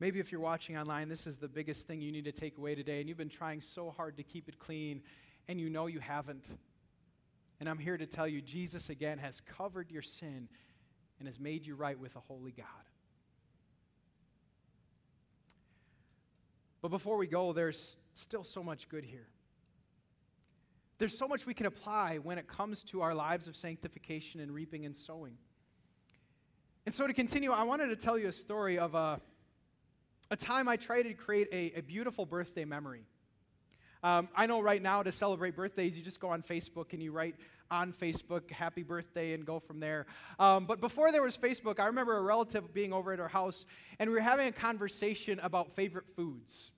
Maybe 0.00 0.20
if 0.20 0.30
you're 0.30 0.40
watching 0.40 0.78
online, 0.78 1.08
this 1.08 1.26
is 1.26 1.38
the 1.38 1.48
biggest 1.48 1.86
thing 1.86 2.00
you 2.00 2.12
need 2.12 2.24
to 2.26 2.32
take 2.32 2.56
away 2.56 2.76
today, 2.76 3.00
and 3.00 3.08
you've 3.08 3.18
been 3.18 3.28
trying 3.28 3.60
so 3.60 3.90
hard 3.90 4.16
to 4.18 4.22
keep 4.22 4.48
it 4.48 4.58
clean, 4.58 5.02
and 5.48 5.60
you 5.60 5.68
know 5.68 5.86
you 5.86 5.98
haven't. 5.98 6.44
And 7.58 7.68
I'm 7.68 7.78
here 7.78 7.96
to 7.96 8.06
tell 8.06 8.28
you, 8.28 8.40
Jesus 8.40 8.90
again 8.90 9.18
has 9.18 9.40
covered 9.40 9.90
your 9.90 10.02
sin 10.02 10.48
and 11.18 11.26
has 11.26 11.40
made 11.40 11.66
you 11.66 11.74
right 11.74 11.98
with 11.98 12.14
a 12.14 12.20
holy 12.20 12.52
God. 12.52 12.66
But 16.80 16.88
before 16.88 17.16
we 17.16 17.26
go, 17.26 17.52
there's 17.52 17.96
still 18.14 18.44
so 18.44 18.62
much 18.62 18.88
good 18.88 19.04
here. 19.04 19.26
There's 20.98 21.16
so 21.16 21.28
much 21.28 21.46
we 21.46 21.54
can 21.54 21.66
apply 21.66 22.18
when 22.18 22.38
it 22.38 22.48
comes 22.48 22.82
to 22.84 23.02
our 23.02 23.14
lives 23.14 23.46
of 23.46 23.56
sanctification 23.56 24.40
and 24.40 24.52
reaping 24.52 24.84
and 24.84 24.96
sowing. 24.96 25.38
And 26.86 26.94
so, 26.94 27.06
to 27.06 27.12
continue, 27.12 27.52
I 27.52 27.62
wanted 27.64 27.88
to 27.88 27.96
tell 27.96 28.18
you 28.18 28.28
a 28.28 28.32
story 28.32 28.78
of 28.78 28.94
a 28.94 29.20
a 30.30 30.36
time 30.36 30.68
I 30.68 30.76
tried 30.76 31.02
to 31.02 31.14
create 31.14 31.48
a, 31.52 31.78
a 31.78 31.82
beautiful 31.82 32.26
birthday 32.26 32.64
memory. 32.64 33.04
Um, 34.02 34.28
I 34.36 34.46
know 34.46 34.60
right 34.60 34.82
now 34.82 35.02
to 35.02 35.10
celebrate 35.10 35.56
birthdays, 35.56 35.96
you 35.96 36.04
just 36.04 36.20
go 36.20 36.28
on 36.28 36.42
Facebook 36.42 36.92
and 36.92 37.02
you 37.02 37.10
write 37.10 37.34
on 37.70 37.92
Facebook, 37.92 38.50
happy 38.50 38.82
birthday, 38.82 39.32
and 39.32 39.44
go 39.44 39.58
from 39.58 39.80
there. 39.80 40.06
Um, 40.38 40.66
but 40.66 40.80
before 40.80 41.12
there 41.12 41.22
was 41.22 41.36
Facebook, 41.36 41.78
I 41.80 41.86
remember 41.86 42.16
a 42.16 42.22
relative 42.22 42.72
being 42.72 42.92
over 42.92 43.12
at 43.12 43.20
our 43.20 43.28
house, 43.28 43.66
and 43.98 44.10
we 44.10 44.14
were 44.14 44.22
having 44.22 44.48
a 44.48 44.52
conversation 44.52 45.40
about 45.40 45.70
favorite 45.70 46.06
foods. 46.06 46.70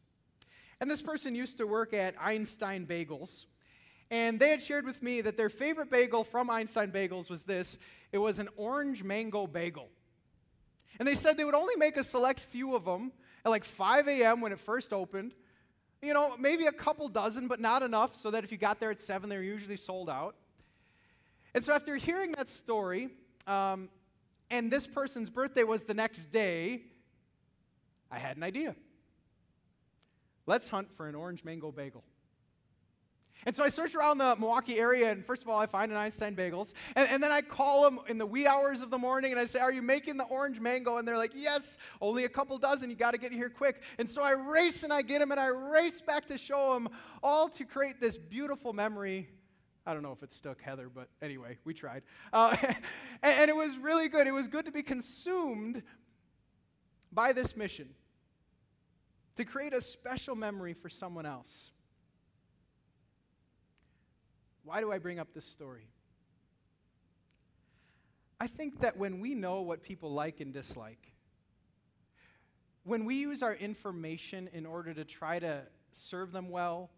And 0.80 0.90
this 0.90 1.02
person 1.02 1.34
used 1.34 1.58
to 1.58 1.66
work 1.66 1.92
at 1.92 2.14
Einstein 2.20 2.86
Bagels, 2.86 3.46
and 4.10 4.40
they 4.40 4.50
had 4.50 4.62
shared 4.62 4.84
with 4.84 5.02
me 5.02 5.20
that 5.20 5.36
their 5.36 5.48
favorite 5.48 5.90
bagel 5.90 6.24
from 6.24 6.50
Einstein 6.50 6.90
Bagels 6.90 7.30
was 7.30 7.44
this 7.44 7.78
it 8.12 8.18
was 8.18 8.38
an 8.38 8.48
orange 8.56 9.04
mango 9.04 9.46
bagel. 9.46 9.88
And 10.98 11.06
they 11.06 11.14
said 11.14 11.36
they 11.36 11.44
would 11.44 11.54
only 11.54 11.76
make 11.76 11.96
a 11.96 12.04
select 12.04 12.40
few 12.40 12.74
of 12.74 12.84
them 12.84 13.12
at 13.44 13.50
like 13.50 13.64
5 13.64 14.08
a.m. 14.08 14.40
when 14.40 14.52
it 14.52 14.58
first 14.58 14.92
opened. 14.92 15.34
You 16.02 16.14
know, 16.14 16.36
maybe 16.38 16.66
a 16.66 16.72
couple 16.72 17.08
dozen, 17.08 17.46
but 17.46 17.60
not 17.60 17.82
enough 17.82 18.16
so 18.16 18.30
that 18.30 18.42
if 18.42 18.50
you 18.50 18.58
got 18.58 18.80
there 18.80 18.90
at 18.90 19.00
7, 19.00 19.28
they're 19.28 19.42
usually 19.42 19.76
sold 19.76 20.10
out. 20.10 20.34
And 21.54 21.64
so 21.64 21.72
after 21.72 21.96
hearing 21.96 22.32
that 22.32 22.48
story, 22.48 23.10
um, 23.46 23.88
and 24.50 24.70
this 24.70 24.86
person's 24.86 25.30
birthday 25.30 25.64
was 25.64 25.84
the 25.84 25.94
next 25.94 26.32
day, 26.32 26.82
I 28.10 28.18
had 28.18 28.36
an 28.36 28.42
idea. 28.42 28.74
Let's 30.46 30.68
hunt 30.68 30.90
for 30.96 31.08
an 31.08 31.14
orange 31.14 31.44
mango 31.44 31.70
bagel. 31.70 32.04
And 33.46 33.56
so 33.56 33.64
I 33.64 33.70
search 33.70 33.94
around 33.94 34.18
the 34.18 34.36
Milwaukee 34.38 34.78
area, 34.78 35.10
and 35.10 35.24
first 35.24 35.42
of 35.42 35.48
all, 35.48 35.58
I 35.58 35.64
find 35.64 35.90
an 35.90 35.96
Einstein 35.96 36.36
Bagels. 36.36 36.74
And, 36.94 37.08
and, 37.08 37.22
then 37.22 37.32
I 37.32 37.40
call 37.40 37.82
them 37.82 38.00
in 38.06 38.18
the 38.18 38.26
wee 38.26 38.46
hours 38.46 38.82
of 38.82 38.90
the 38.90 38.98
morning, 38.98 39.30
and 39.30 39.40
I 39.40 39.46
say, 39.46 39.60
Are 39.60 39.72
you 39.72 39.80
making 39.80 40.18
the 40.18 40.24
orange 40.24 40.60
mango? 40.60 40.98
And 40.98 41.08
they're 41.08 41.16
like, 41.16 41.32
Yes, 41.34 41.78
only 42.02 42.24
a 42.24 42.28
couple 42.28 42.58
dozen. 42.58 42.90
You 42.90 42.96
got 42.96 43.12
to 43.12 43.18
get 43.18 43.32
here 43.32 43.48
quick. 43.48 43.82
And 43.98 44.10
so 44.10 44.22
I 44.22 44.32
race 44.32 44.82
and 44.82 44.92
I 44.92 45.00
get 45.00 45.20
them, 45.20 45.30
and 45.30 45.40
I 45.40 45.46
race 45.46 46.02
back 46.02 46.26
to 46.26 46.36
show 46.36 46.74
them, 46.74 46.90
all 47.22 47.48
to 47.50 47.64
create 47.64 47.98
this 47.98 48.18
beautiful 48.18 48.74
memory. 48.74 49.28
I 49.90 49.92
don't 49.92 50.04
know 50.04 50.12
if 50.12 50.22
it 50.22 50.32
stuck, 50.32 50.62
Heather, 50.62 50.88
but 50.88 51.08
anyway, 51.20 51.58
we 51.64 51.74
tried. 51.74 52.04
Uh, 52.32 52.56
and, 52.62 52.76
and 53.24 53.50
it 53.50 53.56
was 53.56 53.76
really 53.76 54.08
good. 54.08 54.28
It 54.28 54.32
was 54.32 54.46
good 54.46 54.66
to 54.66 54.70
be 54.70 54.84
consumed 54.84 55.82
by 57.10 57.32
this 57.32 57.56
mission 57.56 57.88
to 59.34 59.44
create 59.44 59.74
a 59.74 59.80
special 59.80 60.36
memory 60.36 60.74
for 60.74 60.88
someone 60.88 61.26
else. 61.26 61.72
Why 64.62 64.80
do 64.80 64.92
I 64.92 64.98
bring 64.98 65.18
up 65.18 65.34
this 65.34 65.44
story? 65.44 65.88
I 68.38 68.46
think 68.46 68.82
that 68.82 68.96
when 68.96 69.18
we 69.18 69.34
know 69.34 69.62
what 69.62 69.82
people 69.82 70.12
like 70.12 70.38
and 70.38 70.54
dislike, 70.54 71.14
when 72.84 73.04
we 73.04 73.16
use 73.16 73.42
our 73.42 73.56
information 73.56 74.48
in 74.52 74.66
order 74.66 74.94
to 74.94 75.04
try 75.04 75.40
to 75.40 75.62
serve 75.90 76.30
them 76.30 76.48
well, 76.48 76.90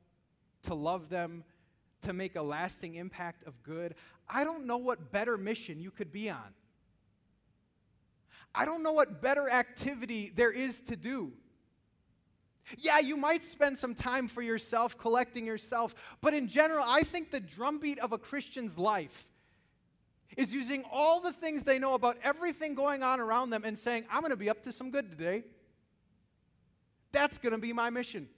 to 0.64 0.74
love 0.74 1.08
them, 1.08 1.44
to 2.02 2.12
make 2.12 2.36
a 2.36 2.42
lasting 2.42 2.94
impact 2.94 3.46
of 3.46 3.62
good, 3.62 3.94
I 4.28 4.44
don't 4.44 4.66
know 4.66 4.78
what 4.78 5.12
better 5.12 5.36
mission 5.36 5.80
you 5.80 5.90
could 5.90 6.12
be 6.12 6.30
on. 6.30 6.54
I 8.54 8.64
don't 8.64 8.82
know 8.82 8.92
what 8.92 9.22
better 9.22 9.48
activity 9.48 10.32
there 10.34 10.50
is 10.50 10.80
to 10.82 10.96
do. 10.96 11.32
Yeah, 12.78 12.98
you 13.00 13.16
might 13.16 13.42
spend 13.42 13.78
some 13.78 13.94
time 13.94 14.28
for 14.28 14.42
yourself, 14.42 14.96
collecting 14.96 15.46
yourself, 15.46 15.94
but 16.20 16.34
in 16.34 16.48
general, 16.48 16.84
I 16.86 17.02
think 17.02 17.30
the 17.30 17.40
drumbeat 17.40 17.98
of 17.98 18.12
a 18.12 18.18
Christian's 18.18 18.78
life 18.78 19.26
is 20.36 20.54
using 20.54 20.84
all 20.90 21.20
the 21.20 21.32
things 21.32 21.64
they 21.64 21.78
know 21.78 21.94
about 21.94 22.16
everything 22.22 22.74
going 22.74 23.02
on 23.02 23.20
around 23.20 23.50
them 23.50 23.64
and 23.64 23.78
saying, 23.78 24.04
I'm 24.10 24.20
going 24.20 24.30
to 24.30 24.36
be 24.36 24.48
up 24.48 24.62
to 24.62 24.72
some 24.72 24.90
good 24.90 25.10
today. 25.10 25.44
That's 27.10 27.36
going 27.36 27.52
to 27.52 27.58
be 27.58 27.72
my 27.72 27.90
mission. 27.90 28.28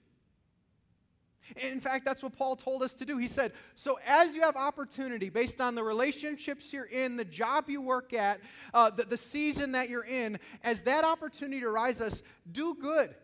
In 1.57 1.79
fact, 1.79 2.05
that's 2.05 2.23
what 2.23 2.37
Paul 2.37 2.57
told 2.57 2.83
us 2.83 2.95
to 2.95 3.05
do. 3.05 3.19
He 3.19 3.29
said, 3.29 3.53
So, 3.75 3.99
as 4.07 4.35
you 4.35 4.41
have 4.43 4.57
opportunity 4.57 5.29
based 5.29 5.61
on 5.61 5.75
the 5.75 5.83
relationships 5.83 6.73
you're 6.73 6.85
in, 6.85 7.17
the 7.17 7.25
job 7.25 7.69
you 7.69 7.81
work 7.81 8.13
at, 8.13 8.41
uh, 8.73 8.91
the, 8.91 9.05
the 9.05 9.17
season 9.17 9.73
that 9.73 9.89
you're 9.89 10.05
in, 10.05 10.39
as 10.63 10.83
that 10.83 11.05
opportunity 11.05 11.65
arises, 11.65 12.23
do 12.51 12.75
good 12.75 13.15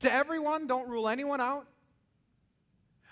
to 0.00 0.12
everyone, 0.12 0.66
don't 0.66 0.88
rule 0.88 1.08
anyone 1.08 1.40
out. 1.40 1.66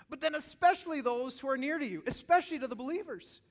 But 0.09 0.21
then, 0.21 0.35
especially 0.35 1.01
those 1.01 1.39
who 1.39 1.49
are 1.49 1.57
near 1.57 1.79
to 1.79 1.85
you, 1.85 2.03
especially 2.07 2.59
to 2.59 2.67
the 2.67 2.75
believers. 2.75 3.41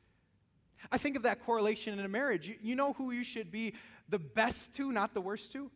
I 0.90 0.98
think 0.98 1.16
of 1.16 1.22
that 1.24 1.44
correlation 1.44 1.98
in 1.98 2.04
a 2.04 2.08
marriage. 2.08 2.46
You, 2.48 2.54
you 2.62 2.76
know 2.76 2.92
who 2.92 3.10
you 3.10 3.24
should 3.24 3.50
be 3.50 3.74
the 4.08 4.18
best 4.18 4.74
to, 4.76 4.92
not 4.92 5.14
the 5.14 5.20
worst 5.20 5.52
to? 5.52 5.70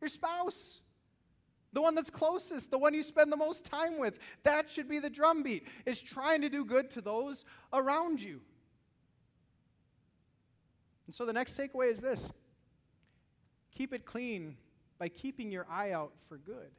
Your 0.00 0.08
spouse. 0.08 0.80
The 1.72 1.80
one 1.80 1.94
that's 1.94 2.10
closest, 2.10 2.70
the 2.70 2.78
one 2.78 2.92
you 2.92 3.02
spend 3.02 3.32
the 3.32 3.36
most 3.36 3.64
time 3.64 3.98
with. 3.98 4.18
That 4.42 4.68
should 4.68 4.88
be 4.88 4.98
the 4.98 5.08
drumbeat, 5.08 5.66
is 5.86 6.02
trying 6.02 6.42
to 6.42 6.48
do 6.48 6.64
good 6.64 6.90
to 6.90 7.00
those 7.00 7.44
around 7.72 8.20
you. 8.20 8.40
And 11.06 11.14
so 11.14 11.24
the 11.24 11.32
next 11.32 11.56
takeaway 11.56 11.90
is 11.90 12.00
this 12.00 12.30
keep 13.74 13.92
it 13.92 14.04
clean 14.04 14.56
by 14.98 15.08
keeping 15.08 15.50
your 15.50 15.66
eye 15.70 15.92
out 15.92 16.12
for 16.28 16.36
good. 16.36 16.70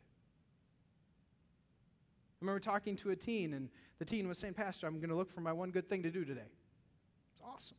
I 2.34 2.46
remember 2.46 2.60
talking 2.60 2.96
to 2.98 3.10
a 3.10 3.16
teen, 3.16 3.54
and 3.54 3.70
the 4.00 4.06
teen 4.06 4.28
was 4.28 4.38
saying, 4.38 4.54
Pastor, 4.54 4.86
I'm 4.86 4.98
going 4.98 5.10
to 5.10 5.16
look 5.16 5.32
for 5.32 5.42
my 5.42 5.54
one 5.54 5.72
good 5.72 5.90
thing 5.90 6.04
to 6.04 6.12
do 6.12 6.24
today. 6.24 6.42
It's 7.32 7.42
awesome. 7.44 7.78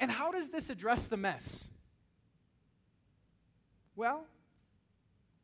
And 0.00 0.10
how 0.10 0.30
does 0.30 0.50
this 0.50 0.70
address 0.70 1.06
the 1.06 1.16
mess? 1.16 1.68
Well, 3.96 4.26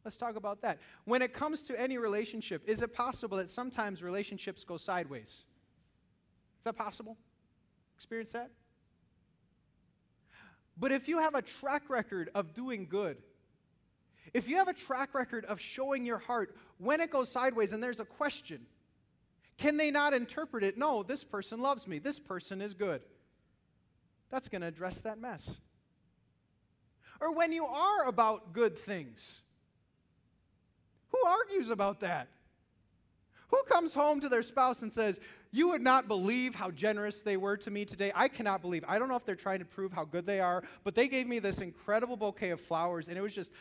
let's 0.04 0.16
talk 0.16 0.36
about 0.36 0.62
that. 0.62 0.78
When 1.04 1.22
it 1.22 1.32
comes 1.32 1.62
to 1.64 1.80
any 1.80 1.98
relationship, 1.98 2.62
is 2.66 2.82
it 2.82 2.92
possible 2.92 3.38
that 3.38 3.50
sometimes 3.50 4.02
relationships 4.02 4.64
go 4.64 4.76
sideways? 4.76 5.44
Is 6.58 6.64
that 6.64 6.76
possible? 6.76 7.16
Experience 7.96 8.32
that? 8.32 8.50
But 10.76 10.92
if 10.92 11.08
you 11.08 11.20
have 11.20 11.34
a 11.34 11.42
track 11.42 11.88
record 11.88 12.30
of 12.34 12.54
doing 12.54 12.86
good, 12.88 13.18
if 14.32 14.48
you 14.48 14.56
have 14.56 14.68
a 14.68 14.72
track 14.72 15.14
record 15.14 15.44
of 15.44 15.60
showing 15.60 16.04
your 16.04 16.18
heart 16.18 16.56
when 16.78 17.00
it 17.00 17.10
goes 17.10 17.30
sideways 17.30 17.72
and 17.72 17.82
there's 17.82 18.00
a 18.00 18.04
question, 18.04 18.66
can 19.56 19.76
they 19.76 19.90
not 19.90 20.12
interpret 20.12 20.64
it? 20.64 20.76
No, 20.76 21.02
this 21.02 21.22
person 21.22 21.60
loves 21.60 21.86
me. 21.86 21.98
This 21.98 22.18
person 22.18 22.60
is 22.60 22.74
good. 22.74 23.02
That's 24.30 24.48
going 24.48 24.62
to 24.62 24.68
address 24.68 25.00
that 25.02 25.20
mess. 25.20 25.60
Or 27.20 27.32
when 27.32 27.52
you 27.52 27.64
are 27.64 28.08
about 28.08 28.52
good 28.52 28.76
things, 28.76 29.42
who 31.14 31.28
argues 31.28 31.70
about 31.70 32.00
that? 32.00 32.28
Who 33.48 33.62
comes 33.64 33.94
home 33.94 34.20
to 34.20 34.28
their 34.28 34.42
spouse 34.42 34.82
and 34.82 34.92
says, 34.92 35.20
You 35.52 35.68
would 35.68 35.80
not 35.80 36.08
believe 36.08 36.56
how 36.56 36.72
generous 36.72 37.22
they 37.22 37.36
were 37.36 37.56
to 37.58 37.70
me 37.70 37.84
today? 37.84 38.10
I 38.14 38.26
cannot 38.26 38.62
believe. 38.62 38.84
I 38.88 38.98
don't 38.98 39.08
know 39.08 39.14
if 39.14 39.24
they're 39.24 39.36
trying 39.36 39.60
to 39.60 39.64
prove 39.64 39.92
how 39.92 40.04
good 40.04 40.26
they 40.26 40.40
are, 40.40 40.64
but 40.82 40.96
they 40.96 41.06
gave 41.06 41.28
me 41.28 41.38
this 41.38 41.60
incredible 41.60 42.16
bouquet 42.16 42.50
of 42.50 42.60
flowers, 42.60 43.08
and 43.08 43.16
it 43.16 43.20
was 43.20 43.32
just, 43.32 43.52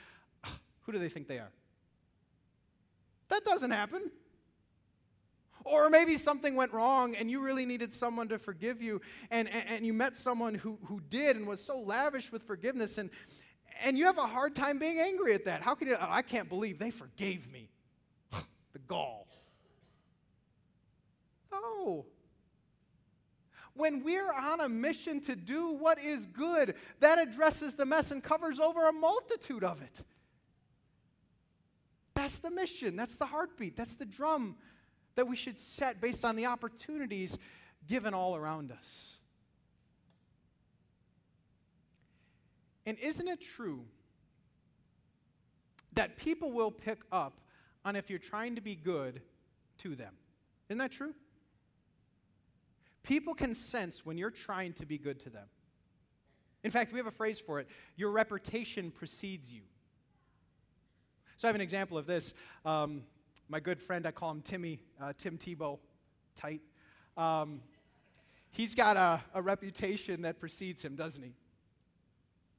who 0.82 0.92
do 0.92 0.98
they 0.98 1.10
think 1.10 1.28
they 1.28 1.38
are? 1.38 1.52
That 3.30 3.46
doesn't 3.46 3.72
happen. 3.72 4.10
Or 5.64 5.90
maybe 5.92 6.18
something 6.18 6.56
went 6.56 6.74
wrong 6.74 7.16
and 7.16 7.32
you 7.32 7.40
really 7.40 7.66
needed 7.66 7.94
someone 7.94 8.28
to 8.30 8.40
forgive 8.40 8.82
you, 8.82 9.00
and, 9.30 9.48
and, 9.48 9.70
and, 9.70 9.86
you 9.86 9.94
met 9.94 10.16
someone 10.16 10.56
who, 10.56 10.80
who 10.86 11.00
did 11.10 11.36
and 11.36 11.48
was 11.48 11.64
so 11.64 11.80
lavish 11.80 12.32
with 12.32 12.44
forgiveness, 12.44 12.98
and, 12.98 13.12
and 13.82 13.98
you 13.98 14.06
have 14.06 14.18
a 14.18 14.28
hard 14.28 14.56
time 14.56 14.78
being 14.78 15.00
angry 15.00 15.34
at 15.34 15.46
that. 15.46 15.62
How 15.62 15.76
can 15.76 15.88
you? 15.88 15.96
Oh, 16.00 16.08
I 16.08 16.22
can't 16.22 16.50
believe 16.50 16.80
they 16.80 16.92
forgave 16.92 17.52
me. 17.52 17.70
the 18.32 18.80
gall. 18.88 19.28
No. 21.52 22.06
When 23.76 24.04
we're 24.04 24.32
on 24.32 24.62
a 24.62 24.70
mission 24.70 25.20
to 25.22 25.36
do 25.36 25.72
what 25.72 26.00
is 26.00 26.26
good, 26.28 26.76
that 27.00 27.18
addresses 27.18 27.76
the 27.76 27.86
mess 27.86 28.12
and 28.12 28.24
covers 28.24 28.60
over 28.60 28.88
a 28.88 28.94
multitude 28.94 29.64
of 29.64 29.82
it. 29.82 30.04
That's 32.14 32.38
the 32.38 32.52
mission. 32.52 32.96
That's 32.96 33.18
the 33.18 33.26
heartbeat. 33.26 33.76
That's 33.76 33.96
the 33.96 34.06
drum 34.06 34.58
that 35.16 35.28
we 35.28 35.36
should 35.36 35.58
set 35.58 36.00
based 36.00 36.24
on 36.24 36.36
the 36.36 36.46
opportunities 36.46 37.38
given 37.88 38.14
all 38.14 38.36
around 38.36 38.72
us. 38.72 39.18
And 42.86 42.98
isn't 43.00 43.28
it 43.28 43.42
true 43.42 43.86
that 45.94 46.18
people 46.18 46.52
will 46.52 46.72
pick 46.72 47.02
up 47.12 47.40
on 47.86 47.96
if 47.96 48.10
you're 48.10 48.20
trying 48.20 48.56
to 48.56 48.62
be 48.62 48.76
good 48.76 49.22
to 49.80 49.96
them? 49.96 50.14
Isn't 50.70 50.80
that 50.80 50.92
true? 50.92 51.14
People 53.04 53.34
can 53.34 53.54
sense 53.54 54.06
when 54.06 54.18
you're 54.18 54.32
trying 54.32 54.74
to 54.74 54.86
be 54.86 54.98
good 54.98 55.20
to 55.22 55.30
them. 55.30 55.48
In 56.64 56.72
fact, 56.72 56.94
we 56.94 57.00
have 57.00 57.08
a 57.08 57.12
phrase 57.12 57.40
for 57.40 57.60
it 57.60 57.68
your 57.96 58.12
reputation 58.12 58.92
precedes 58.92 59.52
you. 59.52 59.62
So 61.38 61.48
I 61.48 61.50
have 61.50 61.56
an 61.56 61.62
example 61.62 61.98
of 61.98 62.06
this. 62.06 62.34
Um, 62.64 63.04
my 63.50 63.60
good 63.60 63.82
friend, 63.82 64.08
I 64.08 64.12
call 64.12 64.32
him 64.32 64.42
Timmy, 64.42 64.80
uh, 65.02 65.12
Tim 65.18 65.38
Tebow, 65.38 65.80
tight. 66.36 66.62
Um, 67.18 67.60
he's 68.52 68.74
got 68.76 68.96
a, 68.96 69.22
a, 69.34 69.42
reputation 69.42 70.22
that 70.22 70.40
precedes 70.40 70.84
him, 70.84 70.96
doesn't 70.96 71.22
he? 71.22 71.34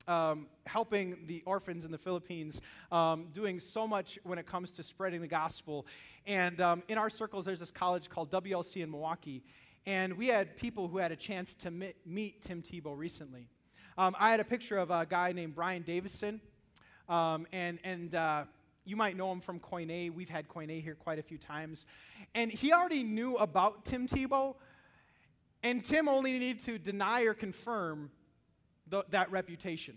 Um, 0.07 0.49
helping 0.67 1.27
the 1.27 1.43
orphans 1.47 1.87
in 1.87 1.90
the 1.90 1.99
Philippines, 1.99 2.61
um, 2.93 3.29
doing 3.33 3.59
so 3.59 3.87
much 3.87 4.19
when 4.23 4.38
it 4.38 4.47
comes 4.47 4.73
to 4.73 4.83
spreading 4.83 5.23
the 5.23 5.29
gospel. 5.29 5.87
And 6.27 6.61
um, 6.61 6.83
in 6.88 6.99
our 6.99 7.09
circles, 7.09 7.47
there's 7.47 7.61
this 7.61 7.71
college 7.71 8.11
called 8.11 8.31
WLC 8.31 8.83
in 8.83 8.90
Milwaukee. 8.90 9.43
And 9.87 10.14
we 10.19 10.27
had 10.29 10.57
people 10.57 10.88
who 10.88 10.99
had 10.99 11.11
a 11.11 11.17
chance 11.17 11.55
to 11.55 11.71
meet 12.05 12.43
Tim 12.43 12.61
Tebow 12.61 12.97
recently. 12.97 13.49
Um, 13.97 14.14
I 14.19 14.31
had 14.31 14.40
a 14.40 14.45
picture 14.45 14.77
of 14.77 14.90
a 14.90 15.07
guy 15.07 15.33
named 15.33 15.55
Brian 15.55 15.83
Davison. 15.83 16.40
Um, 17.09 17.47
and 17.53 17.79
and 17.85 18.14
uh, 18.14 18.45
you 18.85 18.97
might 18.97 19.17
know 19.17 19.31
him 19.33 19.40
from 19.40 19.61
Koine. 19.61 20.12
We've 20.14 20.29
had 20.29 20.49
Koine 20.49 20.83
here 20.83 20.95
quite 20.95 21.19
a 21.19 21.23
few 21.23 21.38
times. 21.38 21.87
And 22.35 22.51
he 22.51 22.73
already 22.73 23.03
knew 23.03 23.37
about 23.37 23.85
Tim 23.85 24.07
Tebow, 24.07 24.55
and 25.62 25.85
Tim 25.85 26.09
only 26.09 26.33
needed 26.33 26.61
to 26.61 26.79
deny 26.79 27.23
or 27.23 27.35
confirm 27.35 28.11
that 28.88 29.31
reputation. 29.31 29.97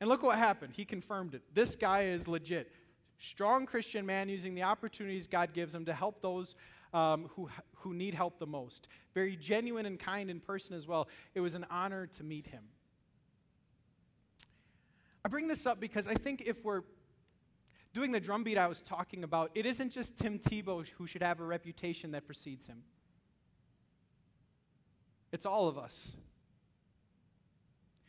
And 0.00 0.08
look 0.08 0.22
what 0.22 0.38
happened. 0.38 0.74
He 0.76 0.84
confirmed 0.84 1.34
it. 1.34 1.42
This 1.54 1.74
guy 1.74 2.04
is 2.04 2.28
legit. 2.28 2.70
Strong 3.18 3.66
Christian 3.66 4.04
man 4.04 4.28
using 4.28 4.54
the 4.54 4.64
opportunities 4.64 5.26
God 5.26 5.54
gives 5.54 5.74
him 5.74 5.86
to 5.86 5.94
help 5.94 6.20
those 6.20 6.54
um, 6.92 7.30
who, 7.34 7.48
who 7.76 7.94
need 7.94 8.14
help 8.14 8.38
the 8.38 8.46
most. 8.46 8.88
Very 9.14 9.36
genuine 9.36 9.86
and 9.86 9.98
kind 9.98 10.30
in 10.30 10.40
person 10.40 10.76
as 10.76 10.86
well. 10.86 11.08
It 11.34 11.40
was 11.40 11.54
an 11.54 11.66
honor 11.70 12.06
to 12.08 12.24
meet 12.24 12.46
him. 12.46 12.64
I 15.24 15.28
bring 15.28 15.48
this 15.48 15.66
up 15.66 15.80
because 15.80 16.06
I 16.06 16.14
think 16.14 16.42
if 16.46 16.62
we're 16.64 16.82
doing 17.94 18.12
the 18.12 18.20
drumbeat 18.20 18.58
I 18.58 18.66
was 18.66 18.82
talking 18.82 19.24
about, 19.24 19.50
it 19.54 19.64
isn't 19.64 19.90
just 19.90 20.16
Tim 20.18 20.38
Tebow 20.38 20.86
who 20.98 21.06
should 21.06 21.22
have 21.22 21.40
a 21.40 21.44
reputation 21.44 22.12
that 22.12 22.26
precedes 22.26 22.66
him. 22.66 22.82
It's 25.32 25.46
all 25.46 25.68
of 25.68 25.78
us 25.78 26.12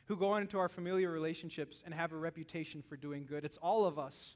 who 0.08 0.16
go 0.16 0.38
into 0.38 0.58
our 0.58 0.70
familiar 0.70 1.12
relationships 1.12 1.84
and 1.86 1.94
have 1.94 2.12
a 2.14 2.18
reputation 2.18 2.82
for 2.82 2.96
doing 2.96 3.26
good. 3.26 3.46
It's 3.46 3.58
all 3.58 3.86
of 3.86 4.00
us 4.00 4.36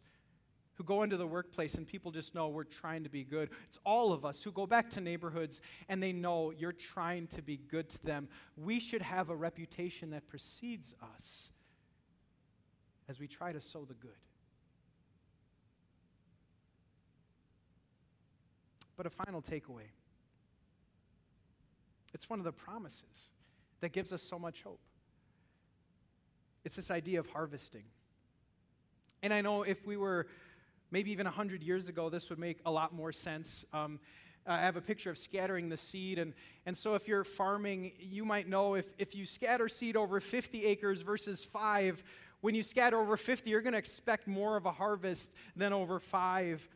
who 0.75 0.84
go 0.84 1.03
into 1.03 1.17
the 1.17 1.27
workplace 1.27 1.75
and 1.75 1.88
people 1.88 2.12
just 2.12 2.36
know 2.36 2.49
we're 2.49 2.63
trying 2.63 3.03
to 3.03 3.10
be 3.10 3.23
good. 3.23 3.49
It's 3.67 3.79
all 3.86 4.12
of 4.12 4.25
us 4.25 4.41
who 4.41 4.51
go 4.51 4.65
back 4.65 4.89
to 4.91 5.01
neighborhoods 5.01 5.62
and 5.89 6.01
they 6.01 6.12
know 6.12 6.51
you're 6.51 6.71
trying 6.71 7.27
to 7.27 7.41
be 7.41 7.57
good 7.57 7.89
to 7.89 8.03
them. 8.03 8.27
We 8.57 8.79
should 8.79 9.01
have 9.01 9.29
a 9.29 9.36
reputation 9.36 10.12
that 10.12 10.27
precedes 10.27 10.93
us 11.13 11.51
as 13.07 13.19
we 13.19 13.27
try 13.27 13.51
to 13.51 13.62
sow 13.62 13.86
the 13.86 13.93
good. 13.93 14.12
But 18.97 19.05
a 19.05 19.10
final 19.10 19.41
takeaway 19.41 19.89
it's 22.13 22.29
one 22.29 22.39
of 22.39 22.45
the 22.45 22.51
promises 22.51 23.29
that 23.79 23.93
gives 23.93 24.12
us 24.12 24.21
so 24.21 24.38
much 24.38 24.63
hope. 24.63 24.81
It's 26.63 26.76
this 26.76 26.91
idea 26.91 27.19
of 27.19 27.28
harvesting. 27.28 27.84
And 29.24 29.34
I 29.34 29.41
know 29.41 29.63
if 29.63 29.86
we 29.86 29.97
were 29.97 30.28
maybe 30.91 31.12
even 31.12 31.26
100 31.26 31.63
years 31.63 31.88
ago, 31.88 32.10
this 32.10 32.30
would 32.30 32.39
make 32.39 32.60
a 32.65 32.71
lot 32.71 32.93
more 32.93 33.12
sense. 33.12 33.65
Um, 33.74 34.00
I 34.45 34.60
have 34.62 34.76
a 34.76 34.82
picture 34.82 35.10
of 35.10 35.17
scattering 35.17 35.69
the 35.69 35.78
seed. 35.78 36.17
And, 36.17 36.34
and 36.65 36.76
so, 36.76 36.95
if 36.95 37.08
you're 37.08 37.24
farming, 37.24 37.93
you 38.00 38.26
might 38.26 38.47
know 38.47 38.76
if, 38.76 38.86
if 38.97 39.15
you 39.15 39.26
scatter 39.26 39.67
seed 39.67 39.95
over 39.95 40.19
50 40.19 40.65
acres 40.65 41.02
versus 41.02 41.43
five, 41.43 42.04
when 42.41 42.56
you 42.56 42.63
scatter 42.63 43.00
over 43.00 43.17
50, 43.17 43.50
you're 43.50 43.62
going 43.62 43.74
to 43.74 43.80
expect 43.80 44.28
more 44.28 44.58
of 44.58 44.65
a 44.65 44.71
harvest 44.71 45.32
than 45.56 45.74
over 45.74 46.00
five. 46.00 46.67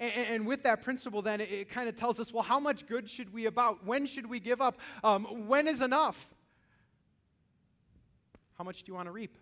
And, 0.00 0.48
with 0.48 0.64
that 0.64 0.82
principle, 0.82 1.22
then, 1.22 1.40
it, 1.40 1.52
it 1.52 1.68
kind 1.68 1.88
of 1.88 1.94
tells 1.94 2.18
us 2.18 2.32
well, 2.32 2.42
how 2.42 2.58
much 2.58 2.88
good 2.88 3.08
should 3.08 3.32
we 3.32 3.46
about? 3.46 3.86
When 3.86 4.06
should 4.06 4.26
we 4.26 4.40
give 4.40 4.60
up? 4.60 4.78
Um, 5.04 5.46
when 5.46 5.68
is 5.68 5.80
enough? 5.80 6.28
How 8.58 8.64
much 8.64 8.82
do 8.82 8.90
you 8.90 8.94
want 8.94 9.06
to 9.06 9.12
reap? 9.12 9.36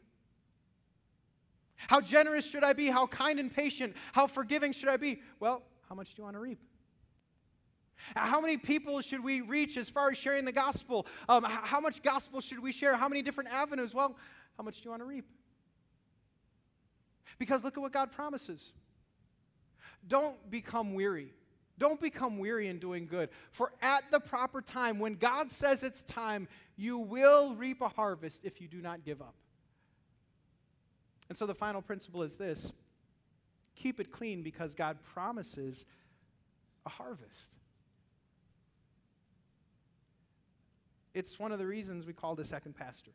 How 1.76 2.00
generous 2.00 2.48
should 2.48 2.64
I 2.64 2.72
be? 2.72 2.86
How 2.86 3.06
kind 3.06 3.38
and 3.40 3.52
patient? 3.52 3.96
How 4.12 4.26
forgiving 4.26 4.72
should 4.72 4.88
I 4.88 4.96
be? 4.96 5.22
Well, 5.40 5.62
how 5.88 5.94
much 5.94 6.14
do 6.14 6.20
you 6.20 6.24
want 6.24 6.36
to 6.36 6.40
reap? 6.40 6.60
How 8.16 8.40
many 8.40 8.56
people 8.56 9.00
should 9.00 9.22
we 9.22 9.40
reach 9.40 9.76
as 9.76 9.88
far 9.88 10.10
as 10.10 10.16
sharing 10.16 10.44
the 10.44 10.52
gospel? 10.52 11.06
Um, 11.28 11.44
how 11.44 11.80
much 11.80 12.02
gospel 12.02 12.40
should 12.40 12.60
we 12.60 12.72
share? 12.72 12.96
How 12.96 13.08
many 13.08 13.22
different 13.22 13.50
avenues? 13.50 13.94
Well, 13.94 14.16
how 14.56 14.64
much 14.64 14.78
do 14.78 14.84
you 14.84 14.90
want 14.90 15.02
to 15.02 15.06
reap? 15.06 15.26
Because 17.38 17.64
look 17.64 17.76
at 17.76 17.80
what 17.80 17.92
God 17.92 18.12
promises. 18.12 18.72
Don't 20.06 20.50
become 20.50 20.94
weary. 20.94 21.32
Don't 21.80 22.00
become 22.00 22.38
weary 22.38 22.68
in 22.68 22.78
doing 22.78 23.06
good. 23.06 23.30
For 23.50 23.72
at 23.82 24.04
the 24.12 24.20
proper 24.20 24.60
time, 24.60 25.00
when 25.00 25.14
God 25.14 25.50
says 25.50 25.82
it's 25.82 26.04
time, 26.04 26.46
you 26.76 26.98
will 26.98 27.54
reap 27.54 27.80
a 27.80 27.88
harvest 27.88 28.44
if 28.44 28.60
you 28.60 28.68
do 28.68 28.80
not 28.80 29.02
give 29.02 29.20
up. 29.20 29.34
And 31.28 31.36
so 31.36 31.46
the 31.46 31.54
final 31.54 31.82
principle 31.82 32.22
is 32.22 32.36
this 32.36 32.72
keep 33.74 33.98
it 33.98 34.12
clean 34.12 34.42
because 34.42 34.74
God 34.74 34.98
promises 35.14 35.86
a 36.84 36.90
harvest. 36.90 37.48
It's 41.14 41.38
one 41.38 41.50
of 41.50 41.58
the 41.58 41.66
reasons 41.66 42.06
we 42.06 42.12
call 42.12 42.34
the 42.34 42.44
second 42.44 42.76
pastor. 42.76 43.12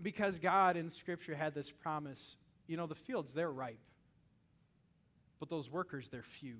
Because 0.00 0.38
God 0.38 0.76
in 0.76 0.88
Scripture 0.88 1.34
had 1.34 1.52
this 1.52 1.70
promise 1.70 2.36
you 2.68 2.76
know, 2.76 2.86
the 2.86 2.94
fields, 2.94 3.32
they're 3.32 3.50
ripe, 3.50 3.78
but 5.38 5.48
those 5.48 5.70
workers, 5.70 6.08
they're 6.08 6.22
few. 6.22 6.56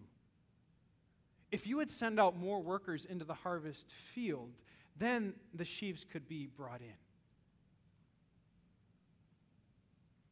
If 1.50 1.66
you 1.66 1.76
would 1.76 1.90
send 1.90 2.18
out 2.18 2.36
more 2.36 2.60
workers 2.60 3.04
into 3.04 3.24
the 3.24 3.34
harvest 3.34 3.92
field, 3.92 4.52
then 4.98 5.34
the 5.54 5.64
sheaves 5.64 6.04
could 6.04 6.28
be 6.28 6.46
brought 6.46 6.80
in. 6.80 6.96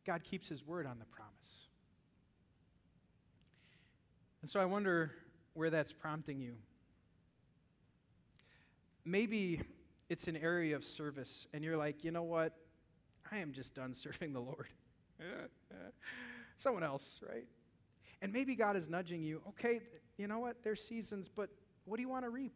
God 0.04 0.22
keeps 0.22 0.48
his 0.48 0.66
word 0.66 0.87
on 0.87 0.98
the 0.98 1.07
promise. 1.07 1.68
And 4.42 4.50
so 4.50 4.61
I 4.61 4.66
wonder 4.66 5.12
where 5.54 5.70
that's 5.70 5.92
prompting 5.92 6.40
you. 6.40 6.57
Maybe 9.04 9.61
it's 10.11 10.28
an 10.28 10.37
area 10.37 10.76
of 10.76 10.85
service, 10.85 11.46
and 11.54 11.64
you're 11.64 11.76
like, 11.76 12.04
you 12.04 12.11
know 12.11 12.22
what? 12.22 12.54
I 13.30 13.38
am 13.38 13.52
just 13.52 13.74
done 13.74 13.94
serving 13.94 14.33
the 14.33 14.40
Lord. 14.40 14.68
Someone 16.57 16.83
else, 16.83 17.20
right? 17.26 17.46
And 18.22 18.33
maybe 18.33 18.55
God 18.55 18.77
is 18.77 18.88
nudging 18.88 19.22
you, 19.22 19.42
okay, 19.48 19.81
you 20.16 20.29
know 20.29 20.38
what? 20.38 20.62
There's 20.62 20.83
seasons, 20.83 21.29
but 21.35 21.50
what 21.85 21.96
do 21.96 22.03
you 22.03 22.09
want 22.09 22.24
to 22.24 22.31
reap? 22.31 22.55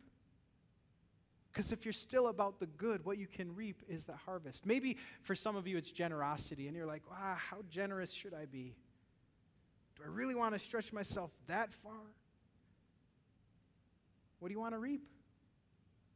Because 1.52 1.72
if 1.72 1.84
you're 1.84 1.92
still 1.92 2.28
about 2.28 2.60
the 2.60 2.66
good, 2.66 3.04
what 3.04 3.18
you 3.18 3.26
can 3.26 3.54
reap 3.54 3.82
is 3.88 4.04
the 4.04 4.14
harvest. 4.14 4.64
Maybe 4.64 4.96
for 5.22 5.34
some 5.34 5.56
of 5.56 5.66
you 5.66 5.76
it's 5.76 5.90
generosity, 5.90 6.68
and 6.68 6.76
you're 6.76 6.86
like, 6.86 7.02
ah, 7.10 7.40
how 7.50 7.58
generous 7.68 8.12
should 8.12 8.34
I 8.34 8.44
be? 8.44 8.76
Do 9.96 10.04
I 10.04 10.08
really 10.08 10.34
want 10.34 10.52
to 10.54 10.58
stretch 10.60 10.92
myself 10.92 11.32
that 11.48 11.72
far? 11.72 11.92
What 14.38 14.48
do 14.48 14.54
you 14.54 14.60
want 14.60 14.74
to 14.74 14.78
reap? 14.78 15.02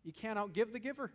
You 0.05 0.12
can't 0.12 0.38
outgive 0.38 0.72
the 0.72 0.78
giver. 0.78 1.12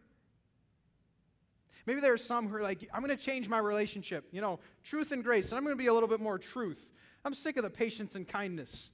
Maybe 1.85 2.01
there 2.01 2.11
are 2.11 2.17
some 2.17 2.49
who 2.49 2.55
are 2.57 2.61
like, 2.61 2.89
I'm 2.93 3.01
going 3.01 3.17
to 3.17 3.23
change 3.23 3.47
my 3.47 3.59
relationship. 3.59 4.27
You 4.31 4.41
know, 4.41 4.59
truth 4.83 5.13
and 5.13 5.23
grace, 5.23 5.51
and 5.51 5.57
I'm 5.57 5.63
going 5.63 5.77
to 5.77 5.81
be 5.81 5.87
a 5.87 5.93
little 5.93 6.09
bit 6.09 6.19
more 6.19 6.37
truth. 6.37 6.89
I'm 7.27 7.33
sick 7.33 7.57
of 7.57 7.63
the 7.63 7.69
patience 7.69 8.15
and 8.15 8.25
kindness. 8.25 8.89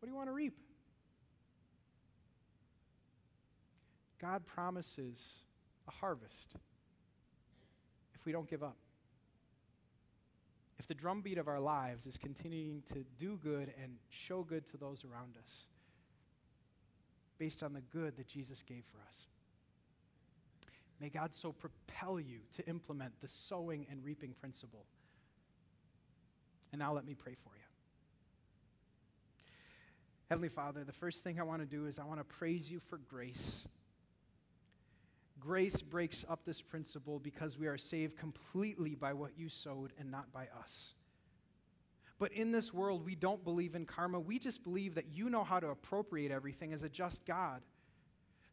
What 0.00 0.06
do 0.06 0.10
you 0.10 0.16
want 0.16 0.28
to 0.28 0.32
reap? 0.32 0.58
God 4.20 4.44
promises 4.44 5.34
a 5.86 5.92
harvest 5.92 6.56
if 8.16 8.26
we 8.26 8.32
don't 8.32 8.50
give 8.50 8.64
up. 8.64 8.76
If 10.80 10.88
the 10.88 10.94
drumbeat 10.94 11.38
of 11.38 11.46
our 11.46 11.60
lives 11.60 12.06
is 12.06 12.16
continuing 12.18 12.82
to 12.92 13.04
do 13.16 13.38
good 13.40 13.72
and 13.80 13.98
show 14.08 14.42
good 14.42 14.66
to 14.72 14.76
those 14.76 15.04
around 15.04 15.36
us 15.44 15.66
based 17.38 17.62
on 17.62 17.72
the 17.72 17.82
good 17.82 18.16
that 18.16 18.26
Jesus 18.26 18.62
gave 18.62 18.82
for 18.90 18.98
us. 19.06 19.26
May 21.00 21.08
God 21.08 21.32
so 21.32 21.52
propel 21.52 22.18
you 22.18 22.40
to 22.56 22.66
implement 22.66 23.12
the 23.20 23.28
sowing 23.28 23.86
and 23.88 24.04
reaping 24.04 24.32
principle. 24.32 24.86
And 26.72 26.78
now 26.78 26.92
let 26.92 27.04
me 27.04 27.14
pray 27.14 27.34
for 27.34 27.50
you. 27.54 27.62
Heavenly 30.28 30.48
Father, 30.48 30.82
the 30.82 30.92
first 30.92 31.22
thing 31.22 31.38
I 31.38 31.42
want 31.42 31.60
to 31.60 31.66
do 31.66 31.86
is 31.86 31.98
I 31.98 32.04
want 32.04 32.18
to 32.20 32.24
praise 32.24 32.70
you 32.70 32.80
for 32.80 32.96
grace. 32.96 33.66
Grace 35.38 35.82
breaks 35.82 36.24
up 36.28 36.44
this 36.46 36.62
principle 36.62 37.18
because 37.18 37.58
we 37.58 37.66
are 37.66 37.76
saved 37.76 38.16
completely 38.16 38.94
by 38.94 39.12
what 39.12 39.32
you 39.36 39.48
sowed 39.48 39.92
and 39.98 40.10
not 40.10 40.32
by 40.32 40.46
us. 40.58 40.94
But 42.18 42.32
in 42.32 42.52
this 42.52 42.72
world, 42.72 43.04
we 43.04 43.16
don't 43.16 43.42
believe 43.42 43.74
in 43.74 43.84
karma. 43.84 44.20
We 44.20 44.38
just 44.38 44.62
believe 44.62 44.94
that 44.94 45.06
you 45.12 45.28
know 45.28 45.42
how 45.42 45.58
to 45.58 45.68
appropriate 45.68 46.30
everything 46.30 46.72
as 46.72 46.84
a 46.84 46.88
just 46.88 47.26
God. 47.26 47.62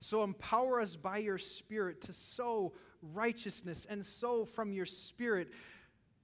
So 0.01 0.23
empower 0.23 0.82
us 0.82 0.95
by 0.95 1.19
your 1.19 1.38
Spirit 1.38 2.01
to 2.01 2.13
sow 2.13 2.73
righteousness 3.01 3.86
and 3.89 4.03
sow 4.03 4.43
from 4.43 4.73
your 4.73 4.86
Spirit 4.86 5.49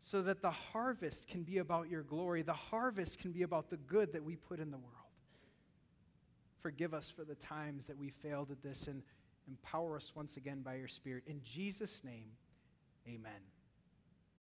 so 0.05 0.21
that 0.21 0.43
the 0.43 0.51
harvest 0.51 1.27
can 1.27 1.41
be 1.41 1.57
about 1.57 1.89
your 1.89 2.03
glory. 2.03 2.43
The 2.43 2.53
harvest 2.53 3.17
can 3.17 3.31
be 3.31 3.41
about 3.41 3.71
the 3.71 3.77
good 3.77 4.13
that 4.13 4.23
we 4.23 4.35
put 4.35 4.59
in 4.59 4.69
the 4.69 4.77
world. 4.77 4.91
Forgive 6.61 6.93
us 6.93 7.09
for 7.09 7.23
the 7.23 7.33
times 7.33 7.87
that 7.87 7.97
we 7.97 8.09
failed 8.09 8.51
at 8.51 8.61
this 8.61 8.85
and 8.87 9.01
empower 9.47 9.95
us 9.95 10.11
once 10.15 10.37
again 10.37 10.61
by 10.61 10.75
your 10.75 10.87
Spirit. 10.87 11.23
In 11.25 11.41
Jesus' 11.43 12.03
name, 12.03 12.29
amen. 13.07 13.31